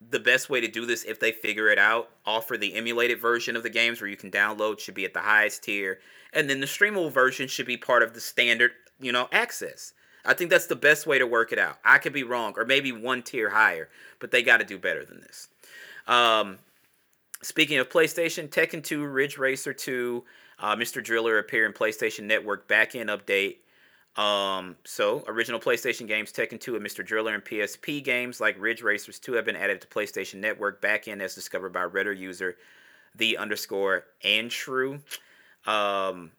the 0.00 0.18
best 0.18 0.50
way 0.50 0.60
to 0.60 0.66
do 0.66 0.84
this, 0.84 1.04
if 1.04 1.20
they 1.20 1.30
figure 1.30 1.68
it 1.68 1.78
out, 1.78 2.10
offer 2.26 2.56
the 2.56 2.74
emulated 2.74 3.20
version 3.20 3.54
of 3.54 3.62
the 3.62 3.70
games 3.70 4.00
where 4.00 4.10
you 4.10 4.16
can 4.16 4.32
download 4.32 4.80
should 4.80 4.96
be 4.96 5.04
at 5.04 5.14
the 5.14 5.20
highest 5.20 5.62
tier, 5.62 6.00
and 6.32 6.50
then 6.50 6.58
the 6.58 6.66
streamable 6.66 7.12
version 7.12 7.46
should 7.46 7.66
be 7.66 7.76
part 7.76 8.02
of 8.02 8.14
the 8.14 8.20
standard, 8.20 8.72
you 8.98 9.12
know, 9.12 9.28
access. 9.30 9.92
I 10.24 10.34
think 10.34 10.50
that's 10.50 10.66
the 10.66 10.74
best 10.74 11.06
way 11.06 11.20
to 11.20 11.26
work 11.26 11.52
it 11.52 11.58
out. 11.60 11.78
I 11.84 11.98
could 11.98 12.12
be 12.12 12.24
wrong, 12.24 12.54
or 12.56 12.64
maybe 12.64 12.90
one 12.90 13.22
tier 13.22 13.50
higher, 13.50 13.88
but 14.18 14.32
they 14.32 14.42
got 14.42 14.56
to 14.56 14.64
do 14.64 14.76
better 14.76 15.04
than 15.04 15.20
this. 15.20 15.46
Um, 16.08 16.58
speaking 17.42 17.78
of 17.78 17.88
PlayStation, 17.88 18.48
Tekken 18.48 18.82
2, 18.82 19.04
Ridge 19.04 19.38
Racer 19.38 19.72
2, 19.72 20.24
uh, 20.58 20.74
Mr. 20.74 21.00
Driller 21.00 21.38
appear 21.38 21.64
in 21.64 21.72
PlayStation 21.72 22.24
Network 22.24 22.66
backend 22.66 23.06
update. 23.06 23.58
Um, 24.16 24.76
so 24.84 25.24
original 25.28 25.60
PlayStation 25.60 26.08
games 26.08 26.32
Tekken 26.32 26.60
2 26.60 26.76
and 26.76 26.84
Mr. 26.84 27.06
Driller 27.06 27.34
and 27.34 27.44
PSP 27.44 28.02
games 28.02 28.40
like 28.40 28.60
Ridge 28.60 28.82
Racers 28.82 29.18
2 29.18 29.34
have 29.34 29.44
been 29.44 29.56
added 29.56 29.80
to 29.80 29.86
PlayStation 29.86 30.36
Network 30.36 30.82
backend 30.82 31.20
as 31.20 31.34
discovered 31.34 31.72
by 31.72 31.84
Reddit 31.84 32.18
user 32.18 32.56
the 33.14 33.38
underscore 33.38 34.04
and 34.22 34.46
Andrew. 34.46 35.00
Um, 35.66 36.32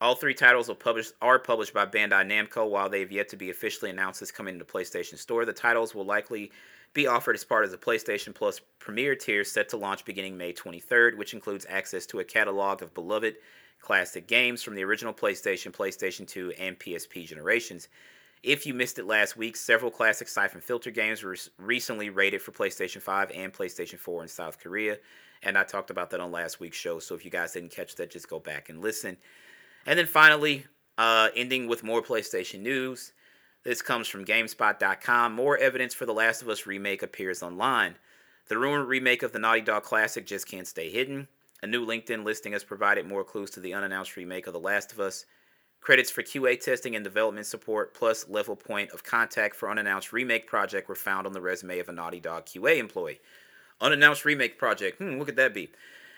all 0.00 0.14
three 0.14 0.34
titles 0.34 0.68
are 0.68 0.74
published 0.74 1.12
are 1.22 1.38
published 1.38 1.72
by 1.72 1.86
Bandai 1.86 2.26
Namco 2.26 2.68
while 2.68 2.88
they've 2.88 3.10
yet 3.10 3.28
to 3.28 3.36
be 3.36 3.50
officially 3.50 3.90
announced 3.90 4.20
as 4.20 4.32
coming 4.32 4.58
to 4.58 4.64
PlayStation 4.64 5.16
Store. 5.16 5.44
The 5.44 5.52
titles 5.52 5.94
will 5.94 6.04
likely 6.04 6.50
be 6.92 7.06
offered 7.06 7.36
as 7.36 7.44
part 7.44 7.64
of 7.64 7.70
the 7.70 7.78
PlayStation 7.78 8.34
Plus 8.34 8.60
Premier 8.78 9.14
tier 9.14 9.44
set 9.44 9.68
to 9.70 9.76
launch 9.76 10.04
beginning 10.04 10.36
May 10.36 10.52
23rd, 10.52 11.16
which 11.16 11.34
includes 11.34 11.66
access 11.68 12.04
to 12.06 12.20
a 12.20 12.24
catalog 12.24 12.82
of 12.82 12.92
beloved 12.94 13.36
classic 13.82 14.26
games 14.26 14.62
from 14.62 14.74
the 14.74 14.84
original 14.84 15.12
PlayStation, 15.12 15.72
PlayStation 15.72 16.26
2, 16.26 16.54
and 16.58 16.78
PSP 16.78 17.26
generations. 17.26 17.88
If 18.42 18.64
you 18.64 18.74
missed 18.74 18.98
it 18.98 19.06
last 19.06 19.36
week, 19.36 19.56
several 19.56 19.90
classic 19.90 20.28
Siphon 20.28 20.60
Filter 20.60 20.90
games 20.90 21.22
were 21.22 21.36
recently 21.58 22.08
rated 22.08 22.40
for 22.40 22.52
PlayStation 22.52 23.02
5 23.02 23.32
and 23.34 23.52
PlayStation 23.52 23.98
4 23.98 24.22
in 24.22 24.28
South 24.28 24.58
Korea, 24.58 24.98
and 25.42 25.58
I 25.58 25.64
talked 25.64 25.90
about 25.90 26.10
that 26.10 26.20
on 26.20 26.32
last 26.32 26.60
week's 26.60 26.76
show. 26.76 26.98
So 27.00 27.14
if 27.14 27.24
you 27.24 27.30
guys 27.30 27.52
didn't 27.52 27.72
catch 27.72 27.96
that, 27.96 28.10
just 28.10 28.28
go 28.28 28.38
back 28.38 28.68
and 28.68 28.80
listen. 28.80 29.16
And 29.84 29.98
then 29.98 30.06
finally, 30.06 30.66
uh, 30.96 31.28
ending 31.34 31.66
with 31.66 31.82
more 31.82 32.02
PlayStation 32.02 32.60
news. 32.60 33.12
This 33.64 33.82
comes 33.82 34.08
from 34.08 34.24
GameSpot.com. 34.24 35.32
More 35.32 35.56
evidence 35.58 35.94
for 35.94 36.06
The 36.06 36.14
Last 36.14 36.42
of 36.42 36.48
Us 36.48 36.66
remake 36.66 37.02
appears 37.02 37.42
online. 37.42 37.96
The 38.48 38.58
rumored 38.58 38.88
remake 38.88 39.22
of 39.22 39.32
the 39.32 39.38
Naughty 39.38 39.60
Dog 39.60 39.84
classic 39.84 40.26
just 40.26 40.48
can't 40.48 40.66
stay 40.66 40.90
hidden. 40.90 41.28
A 41.62 41.66
new 41.68 41.86
LinkedIn 41.86 42.24
listing 42.24 42.54
has 42.54 42.64
provided 42.64 43.06
more 43.06 43.22
clues 43.22 43.50
to 43.50 43.60
the 43.60 43.72
unannounced 43.72 44.16
remake 44.16 44.48
of 44.48 44.52
The 44.52 44.58
Last 44.58 44.90
of 44.90 44.98
Us. 44.98 45.26
Credits 45.80 46.10
for 46.10 46.22
QA 46.22 46.60
testing 46.60 46.96
and 46.96 47.04
development 47.04 47.46
support, 47.46 47.94
plus 47.94 48.28
level 48.28 48.56
point 48.56 48.90
of 48.90 49.04
contact 49.04 49.54
for 49.54 49.70
unannounced 49.70 50.12
remake 50.12 50.48
project, 50.48 50.88
were 50.88 50.96
found 50.96 51.24
on 51.24 51.32
the 51.32 51.40
resume 51.40 51.78
of 51.78 51.88
a 51.88 51.92
Naughty 51.92 52.18
Dog 52.18 52.46
QA 52.46 52.78
employee. 52.78 53.20
Unannounced 53.80 54.24
remake 54.24 54.58
project. 54.58 54.98
Hmm, 54.98 55.18
what 55.18 55.26
could 55.26 55.36
that 55.36 55.54
be? 55.54 55.70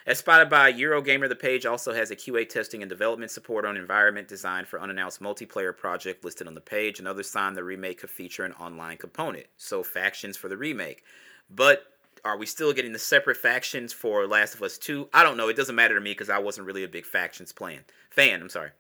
As 0.07 0.18
spotted 0.18 0.48
by 0.48 0.72
Eurogamer, 0.72 1.28
the 1.28 1.37
page 1.37 1.66
also 1.66 1.92
has 1.92 2.11
a 2.11 2.16
QA 2.16 2.48
testing 2.48 2.83
and 2.83 2.88
development 2.88 3.30
support 3.30 3.66
on 3.66 3.76
environment 3.76 4.28
design 4.28 4.64
for 4.64 4.80
unannounced 4.80 5.22
multiplayer 5.22 5.76
project 5.76 6.24
listed 6.24 6.46
on 6.46 6.54
the 6.54 6.61
page. 6.61 7.00
Another 7.00 7.22
sign 7.22 7.52
the 7.52 7.64
remake 7.64 8.00
could 8.00 8.11
feature 8.11 8.44
an 8.44 8.52
online 8.52 8.96
component. 8.96 9.46
So 9.57 9.83
factions 9.83 10.38
for 10.38 10.48
the 10.48 10.59
remake. 10.59 11.04
But 11.50 11.85
are 12.24 12.38
we 12.38 12.46
still 12.46 12.72
getting 12.72 12.92
the 12.92 12.98
separate 12.98 13.37
factions 13.37 13.92
for 13.92 14.26
Last 14.26 14.54
of 14.54 14.62
Us 14.62 14.78
2? 14.78 15.10
I 15.12 15.22
don't 15.22 15.37
know. 15.37 15.48
It 15.48 15.56
doesn't 15.56 15.74
matter 15.74 15.94
to 15.94 16.00
me 16.00 16.12
because 16.12 16.30
I 16.30 16.38
wasn't 16.38 16.66
really 16.66 16.84
a 16.84 16.88
big 16.88 17.06
factions 17.06 17.52
plan 17.52 17.80
fan. 18.10 18.40
I'm 18.40 18.48
sorry. 18.48 18.70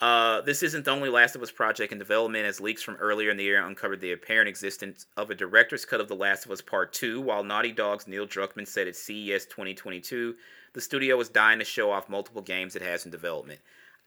Uh, 0.00 0.40
this 0.40 0.64
isn't 0.64 0.84
the 0.84 0.90
only 0.90 1.08
Last 1.08 1.36
of 1.36 1.42
Us 1.42 1.52
project 1.52 1.92
in 1.92 1.98
development, 1.98 2.44
as 2.44 2.60
leaks 2.60 2.82
from 2.82 2.96
earlier 2.96 3.30
in 3.30 3.36
the 3.36 3.44
year 3.44 3.64
uncovered 3.64 4.00
the 4.00 4.10
apparent 4.10 4.48
existence 4.48 5.06
of 5.16 5.30
a 5.30 5.34
director's 5.34 5.84
cut 5.84 6.00
of 6.00 6.08
The 6.08 6.16
Last 6.16 6.44
of 6.44 6.50
Us 6.50 6.60
Part 6.60 6.92
2, 6.92 7.20
while 7.20 7.44
Naughty 7.44 7.70
Dog's 7.70 8.08
Neil 8.08 8.26
Druckmann 8.26 8.66
said 8.66 8.88
at 8.88 8.96
CES 8.96 9.46
2022 9.46 10.34
the 10.72 10.80
studio 10.80 11.20
is 11.20 11.28
dying 11.28 11.58
to 11.58 11.64
show 11.64 11.90
off 11.90 12.08
multiple 12.08 12.42
games 12.42 12.74
it 12.74 12.82
has 12.82 13.04
in 13.04 13.10
development. 13.10 13.60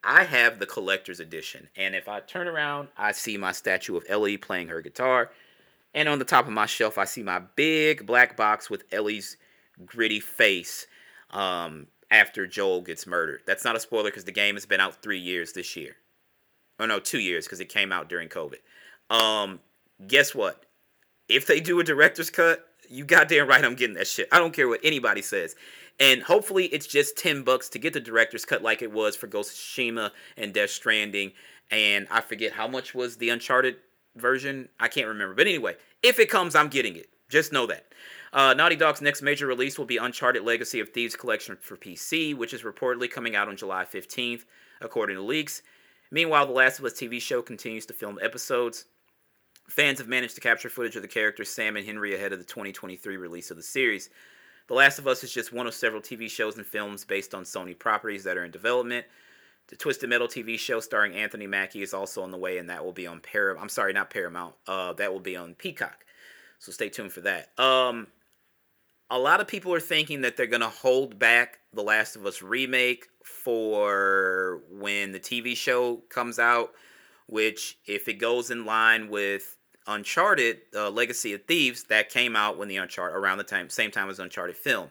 I 0.03 0.23
have 0.23 0.59
the 0.59 0.65
collector's 0.65 1.19
edition, 1.19 1.69
and 1.77 1.95
if 1.95 2.09
I 2.09 2.19
turn 2.19 2.47
around, 2.47 2.89
I 2.97 3.11
see 3.11 3.38
my 3.38 3.51
statue 3.51 3.95
of 3.95 4.05
Ellie 4.09 4.38
playing 4.38 4.67
her 4.67 4.81
guitar, 4.81 5.31
and 5.95 6.08
on 6.08 6.19
the 6.19 6.25
top 6.25 6.45
of 6.45 6.53
my 6.53 6.67
shelf, 6.67 6.99
I 6.99 7.05
see 7.05 7.23
my 7.23 7.39
big 7.55 8.05
black 8.05 8.38
box 8.38 8.69
with 8.69 8.84
Ellie's 8.91 9.38
gritty 9.86 10.19
face. 10.19 10.86
Um, 11.31 11.88
after 12.12 12.45
Joel 12.47 12.81
gets 12.81 13.08
murdered. 13.08 13.41
That's 13.45 13.65
not 13.65 13.75
a 13.75 13.79
spoiler 13.79 14.10
because 14.10 14.25
the 14.25 14.31
game 14.31 14.55
has 14.55 14.65
been 14.65 14.79
out 14.79 15.01
three 15.01 15.19
years 15.19 15.53
this 15.53 15.75
year. 15.75 15.95
Oh 16.79 16.86
no, 16.86 16.99
two 16.99 17.19
years 17.19 17.45
because 17.45 17.60
it 17.60 17.69
came 17.69 17.91
out 17.91 18.10
during 18.10 18.29
COVID. 18.29 18.60
Um, 19.10 19.60
guess 20.08 20.36
what? 20.36 20.65
If 21.27 21.47
they 21.47 21.60
do 21.60 21.79
a 21.79 21.84
director's 21.84 22.29
cut, 22.29 22.65
you 22.89 23.05
goddamn 23.05 23.47
right 23.47 23.63
I'm 23.63 23.75
getting 23.75 23.95
that 23.95 24.08
shit. 24.08 24.27
I 24.31 24.39
don't 24.39 24.53
care 24.53 24.67
what 24.67 24.81
anybody 24.84 25.21
says. 25.21 25.55
And 25.99 26.21
hopefully 26.21 26.65
it's 26.65 26.88
just 26.88 27.17
10 27.17 27.43
bucks 27.43 27.69
to 27.69 27.79
get 27.79 27.93
the 27.93 28.01
director's 28.01 28.45
cut 28.45 28.62
like 28.62 28.81
it 28.81 28.91
was 28.91 29.15
for 29.15 29.27
Ghost 29.27 29.51
of 29.51 29.58
Tsushima 29.58 30.12
and 30.38 30.53
Death 30.53 30.69
Stranding. 30.69 31.31
And 31.71 32.08
I 32.12 32.21
forget 32.21 32.51
how 32.51 32.67
much 32.67 32.93
was 32.93 33.17
the 33.17 33.29
Uncharted 33.29 33.77
version. 34.15 34.69
I 34.80 34.88
can't 34.88 35.08
remember. 35.08 35.36
But 35.36 35.47
anyway, 35.47 35.75
if 36.04 36.19
it 36.19 36.30
comes, 36.30 36.56
I'm 36.56 36.69
getting 36.69 36.95
it. 36.95 37.10
Just 37.30 37.51
know 37.51 37.65
that. 37.67 37.86
Uh, 38.34 38.54
Naughty 38.54 38.75
Dog's 38.75 39.01
next 39.01 39.21
major 39.21 39.47
release 39.47 39.78
will 39.78 39.86
be 39.86 39.97
Uncharted 39.97 40.43
Legacy 40.43 40.80
of 40.80 40.89
Thieves 40.89 41.15
Collection 41.15 41.58
for 41.62 41.78
PC, 41.78 42.36
which 42.36 42.54
is 42.54 42.63
reportedly 42.63 43.10
coming 43.10 43.36
out 43.36 43.47
on 43.47 43.56
July 43.56 43.86
15th, 43.86 44.43
according 44.82 45.15
to 45.15 45.21
leaks. 45.21 45.62
Meanwhile, 46.12 46.47
The 46.47 46.54
Last 46.54 46.80
of 46.80 46.86
Us 46.86 46.93
TV 46.93 47.21
show 47.21 47.41
continues 47.41 47.86
to 47.88 47.93
film 47.93 48.19
episodes. 48.21 48.86
Fans 49.69 49.99
have 49.99 50.08
managed 50.08 50.36
to 50.36 50.41
capture 50.41 50.69
footage 50.69 50.95
of 50.95 51.01
the 51.01 51.08
characters 51.08 51.49
Sam 51.49 51.75
and 51.75 51.86
Henry 51.86 52.13
ahead 52.13 52.34
of 52.34 52.39
the 52.39 52.45
2023 52.45 53.17
release 53.17 53.49
of 53.49 53.58
the 53.58 53.63
series. 53.63 54.10
The 54.67 54.73
Last 54.73 54.99
of 54.99 55.08
Us 55.08 55.23
is 55.23 55.34
just 55.34 55.54
one 55.54 55.67
of 55.67 55.73
several 55.73 56.01
TV 56.01 56.30
shows 56.30 56.58
and 56.58 56.65
films 56.65 57.06
based 57.06 57.34
on 57.34 57.43
Sony 57.43 57.78
properties 57.78 58.23
that 58.23 58.38
are 58.38 58.45
in 58.45 58.51
development. 58.51 59.06
The 59.67 59.75
Twisted 59.75 60.10
Metal 60.10 60.28
TV 60.28 60.60
show 60.60 60.80
starring 60.80 61.15
Anthony 61.15 61.47
Mackie 61.47 61.82
is 61.82 61.93
also 61.93 62.21
on 62.21 62.32
the 62.32 62.38
way, 62.38 62.60
and 62.60 62.69
that 62.69 62.86
will 62.86 62.93
be 62.93 63.08
on 63.08 63.19
Paramount. 63.19 63.63
I'm 63.63 63.69
sorry, 63.69 63.93
not 63.93 64.10
Paramount. 64.12 64.54
Uh, 64.67 64.93
that 64.93 65.12
will 65.12 65.19
be 65.19 65.36
on 65.36 65.56
Peacock. 65.56 66.06
So 66.60 66.71
stay 66.71 66.89
tuned 66.89 67.12
for 67.12 67.21
that. 67.21 67.49
Um, 67.60 68.08
a 69.10 69.17
lot 69.17 69.41
of 69.41 69.47
people 69.47 69.73
are 69.73 69.80
thinking 69.80 70.21
that 70.21 70.38
they're 70.38 70.45
going 70.45 70.62
to 70.62 70.67
hold 70.67 71.17
back 71.17 71.60
the 71.73 71.82
Last 71.82 72.15
of 72.15 72.25
Us 72.25 72.41
remake 72.41 73.08
for 73.23 74.62
when 74.71 75.12
the 75.12 75.19
TV 75.19 75.56
show 75.56 75.97
comes 76.10 76.38
out, 76.38 76.71
which, 77.28 77.78
if 77.88 78.08
it 78.08 78.15
goes 78.15 78.51
in 78.51 78.65
line 78.65 79.10
with 79.10 79.58
Uncharted 79.88 80.62
uh, 80.75 80.89
Legacy 80.89 81.34
of 81.34 81.43
Thieves, 81.45 81.84
that 81.86 82.10
came 82.10 82.36
out 82.36 82.58
when 82.58 82.67
the 82.67 82.78
Uncharted 82.78 83.17
around 83.17 83.39
the 83.39 83.43
time 83.43 83.69
same 83.69 83.91
time 83.91 84.10
as 84.10 84.19
Uncharted 84.19 84.58
film. 84.58 84.89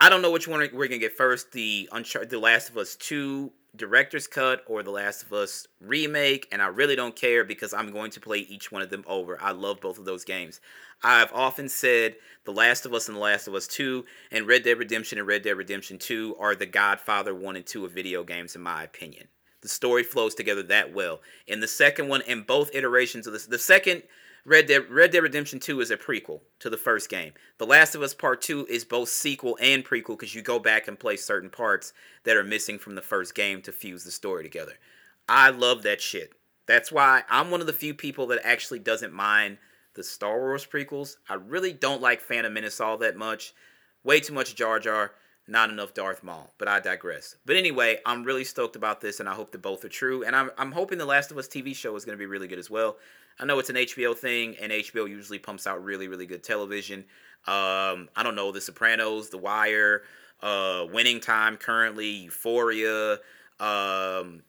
I 0.00 0.08
don't 0.08 0.22
know 0.22 0.32
which 0.32 0.48
one 0.48 0.60
we're 0.72 0.88
gonna 0.88 0.98
get 0.98 1.16
first: 1.16 1.52
the 1.52 1.88
Uncharted, 1.92 2.30
The 2.30 2.38
Last 2.38 2.70
of 2.70 2.76
Us 2.76 2.96
Two 2.96 3.52
director's 3.74 4.26
cut 4.26 4.62
or 4.66 4.82
The 4.82 4.90
Last 4.90 5.22
of 5.22 5.32
Us 5.32 5.66
remake, 5.80 6.46
and 6.52 6.60
I 6.60 6.66
really 6.66 6.96
don't 6.96 7.16
care 7.16 7.44
because 7.44 7.72
I'm 7.72 7.90
going 7.90 8.10
to 8.12 8.20
play 8.20 8.38
each 8.38 8.70
one 8.70 8.82
of 8.82 8.90
them 8.90 9.04
over. 9.06 9.40
I 9.40 9.52
love 9.52 9.80
both 9.80 9.98
of 9.98 10.04
those 10.04 10.24
games. 10.24 10.60
I've 11.02 11.32
often 11.32 11.68
said 11.68 12.16
The 12.44 12.52
Last 12.52 12.84
of 12.84 12.92
Us 12.92 13.08
and 13.08 13.16
The 13.16 13.20
Last 13.20 13.48
of 13.48 13.54
Us 13.54 13.66
2 13.66 14.04
and 14.30 14.46
Red 14.46 14.64
Dead 14.64 14.78
Redemption 14.78 15.18
and 15.18 15.26
Red 15.26 15.42
Dead 15.42 15.56
Redemption 15.56 15.98
2 15.98 16.36
are 16.38 16.54
the 16.54 16.66
Godfather 16.66 17.34
1 17.34 17.56
and 17.56 17.66
2 17.66 17.84
of 17.84 17.92
video 17.92 18.24
games, 18.24 18.54
in 18.54 18.62
my 18.62 18.82
opinion. 18.82 19.28
The 19.62 19.68
story 19.68 20.02
flows 20.02 20.34
together 20.34 20.62
that 20.64 20.92
well. 20.92 21.20
In 21.46 21.60
the 21.60 21.68
second 21.68 22.08
one, 22.08 22.22
in 22.22 22.42
both 22.42 22.74
iterations 22.74 23.26
of 23.26 23.32
this, 23.32 23.46
the 23.46 23.58
second 23.58 24.02
Red 24.44 24.66
Dead 24.66 24.90
Red 24.90 25.12
Dead 25.12 25.22
Redemption 25.22 25.60
2 25.60 25.80
is 25.80 25.92
a 25.92 25.96
prequel 25.96 26.40
to 26.58 26.68
the 26.68 26.76
first 26.76 27.08
game. 27.08 27.32
The 27.58 27.66
Last 27.66 27.94
of 27.94 28.02
Us 28.02 28.12
Part 28.12 28.42
2 28.42 28.66
is 28.68 28.84
both 28.84 29.08
sequel 29.08 29.56
and 29.60 29.84
prequel 29.84 30.18
because 30.18 30.34
you 30.34 30.42
go 30.42 30.58
back 30.58 30.88
and 30.88 30.98
play 30.98 31.16
certain 31.16 31.48
parts 31.48 31.92
that 32.24 32.36
are 32.36 32.42
missing 32.42 32.80
from 32.80 32.96
the 32.96 33.02
first 33.02 33.36
game 33.36 33.62
to 33.62 33.70
fuse 33.70 34.02
the 34.02 34.10
story 34.10 34.42
together. 34.42 34.72
I 35.28 35.50
love 35.50 35.84
that 35.84 36.00
shit. 36.00 36.32
That's 36.66 36.90
why 36.90 37.22
I'm 37.30 37.52
one 37.52 37.60
of 37.60 37.68
the 37.68 37.72
few 37.72 37.94
people 37.94 38.26
that 38.28 38.40
actually 38.42 38.80
doesn't 38.80 39.12
mind 39.12 39.58
the 39.94 40.02
Star 40.02 40.40
Wars 40.40 40.66
prequels. 40.66 41.18
I 41.28 41.34
really 41.34 41.72
don't 41.72 42.02
like 42.02 42.20
Phantom 42.20 42.52
Menace 42.52 42.80
all 42.80 42.98
that 42.98 43.16
much. 43.16 43.54
Way 44.02 44.18
too 44.18 44.34
much 44.34 44.56
Jar 44.56 44.80
Jar, 44.80 45.12
not 45.48 45.70
enough 45.70 45.94
Darth 45.94 46.22
Maul. 46.22 46.52
But 46.58 46.68
I 46.68 46.80
digress. 46.80 47.36
But 47.44 47.56
anyway, 47.56 47.98
I'm 48.06 48.24
really 48.24 48.44
stoked 48.44 48.76
about 48.76 49.00
this, 49.00 49.20
and 49.20 49.28
I 49.28 49.34
hope 49.34 49.52
that 49.52 49.62
both 49.62 49.84
are 49.84 49.88
true. 49.88 50.24
And 50.24 50.34
I'm, 50.34 50.50
I'm 50.56 50.72
hoping 50.72 50.98
the 50.98 51.06
Last 51.06 51.30
of 51.30 51.38
Us 51.38 51.48
TV 51.48 51.74
show 51.74 51.94
is 51.96 52.04
going 52.04 52.16
to 52.16 52.22
be 52.22 52.26
really 52.26 52.48
good 52.48 52.58
as 52.58 52.70
well. 52.70 52.96
I 53.38 53.44
know 53.44 53.58
it's 53.58 53.70
an 53.70 53.76
HBO 53.76 54.16
thing, 54.16 54.56
and 54.60 54.70
HBO 54.72 55.08
usually 55.08 55.38
pumps 55.38 55.66
out 55.66 55.82
really, 55.82 56.08
really 56.08 56.26
good 56.26 56.44
television. 56.44 57.00
Um, 57.46 58.08
I 58.14 58.22
don't 58.22 58.36
know, 58.36 58.52
The 58.52 58.60
Sopranos, 58.60 59.30
The 59.30 59.38
Wire, 59.38 60.02
uh, 60.42 60.86
Winning 60.92 61.20
Time 61.20 61.56
currently, 61.56 62.08
Euphoria, 62.08 63.18
um, 63.58 64.42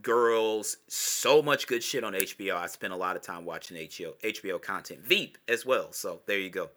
Girls, 0.00 0.76
so 0.86 1.42
much 1.42 1.66
good 1.66 1.82
shit 1.82 2.04
on 2.04 2.12
HBO. 2.12 2.54
I 2.54 2.68
spent 2.68 2.92
a 2.92 2.96
lot 2.96 3.16
of 3.16 3.22
time 3.22 3.44
watching 3.44 3.76
HBO, 3.76 4.12
HBO 4.22 4.62
content, 4.62 5.00
Veep 5.04 5.36
as 5.48 5.66
well. 5.66 5.92
So 5.92 6.20
there 6.26 6.38
you 6.38 6.48
go. 6.48 6.70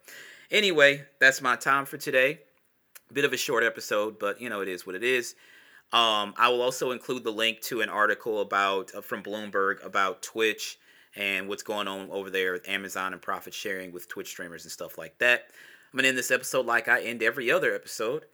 Anyway, 0.50 1.04
that's 1.20 1.40
my 1.40 1.54
time 1.54 1.86
for 1.86 1.96
today. 1.96 2.40
Bit 3.12 3.24
of 3.24 3.32
a 3.32 3.36
short 3.36 3.62
episode, 3.62 4.18
but 4.18 4.40
you 4.40 4.48
know 4.48 4.60
it 4.60 4.68
is 4.68 4.86
what 4.86 4.94
it 4.94 5.04
is. 5.04 5.34
Um, 5.92 6.34
I 6.36 6.48
will 6.48 6.62
also 6.62 6.90
include 6.90 7.22
the 7.22 7.30
link 7.30 7.60
to 7.62 7.80
an 7.80 7.88
article 7.88 8.40
about 8.40 8.94
uh, 8.94 9.00
from 9.00 9.22
Bloomberg 9.22 9.84
about 9.84 10.22
Twitch 10.22 10.78
and 11.14 11.48
what's 11.48 11.62
going 11.62 11.86
on 11.86 12.10
over 12.10 12.30
there 12.30 12.52
with 12.52 12.68
Amazon 12.68 13.12
and 13.12 13.22
profit 13.22 13.54
sharing 13.54 13.92
with 13.92 14.08
Twitch 14.08 14.28
streamers 14.28 14.64
and 14.64 14.72
stuff 14.72 14.98
like 14.98 15.18
that. 15.18 15.44
I'm 15.92 15.98
gonna 15.98 16.08
end 16.08 16.18
this 16.18 16.32
episode 16.32 16.66
like 16.66 16.88
I 16.88 17.02
end 17.02 17.22
every 17.22 17.50
other 17.50 17.74
episode. 17.74 18.24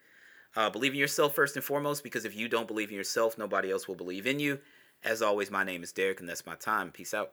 Uh, 0.56 0.70
believe 0.70 0.92
in 0.92 0.98
yourself 0.98 1.34
first 1.34 1.56
and 1.56 1.64
foremost, 1.64 2.02
because 2.02 2.24
if 2.24 2.34
you 2.34 2.48
don't 2.48 2.66
believe 2.66 2.90
in 2.90 2.96
yourself, 2.96 3.36
nobody 3.36 3.70
else 3.70 3.86
will 3.86 3.94
believe 3.94 4.26
in 4.26 4.40
you. 4.40 4.58
As 5.04 5.22
always, 5.22 5.50
my 5.50 5.64
name 5.64 5.82
is 5.82 5.92
Derek, 5.92 6.20
and 6.20 6.28
that's 6.28 6.46
my 6.46 6.54
time. 6.56 6.90
Peace 6.90 7.14
out. 7.14 7.32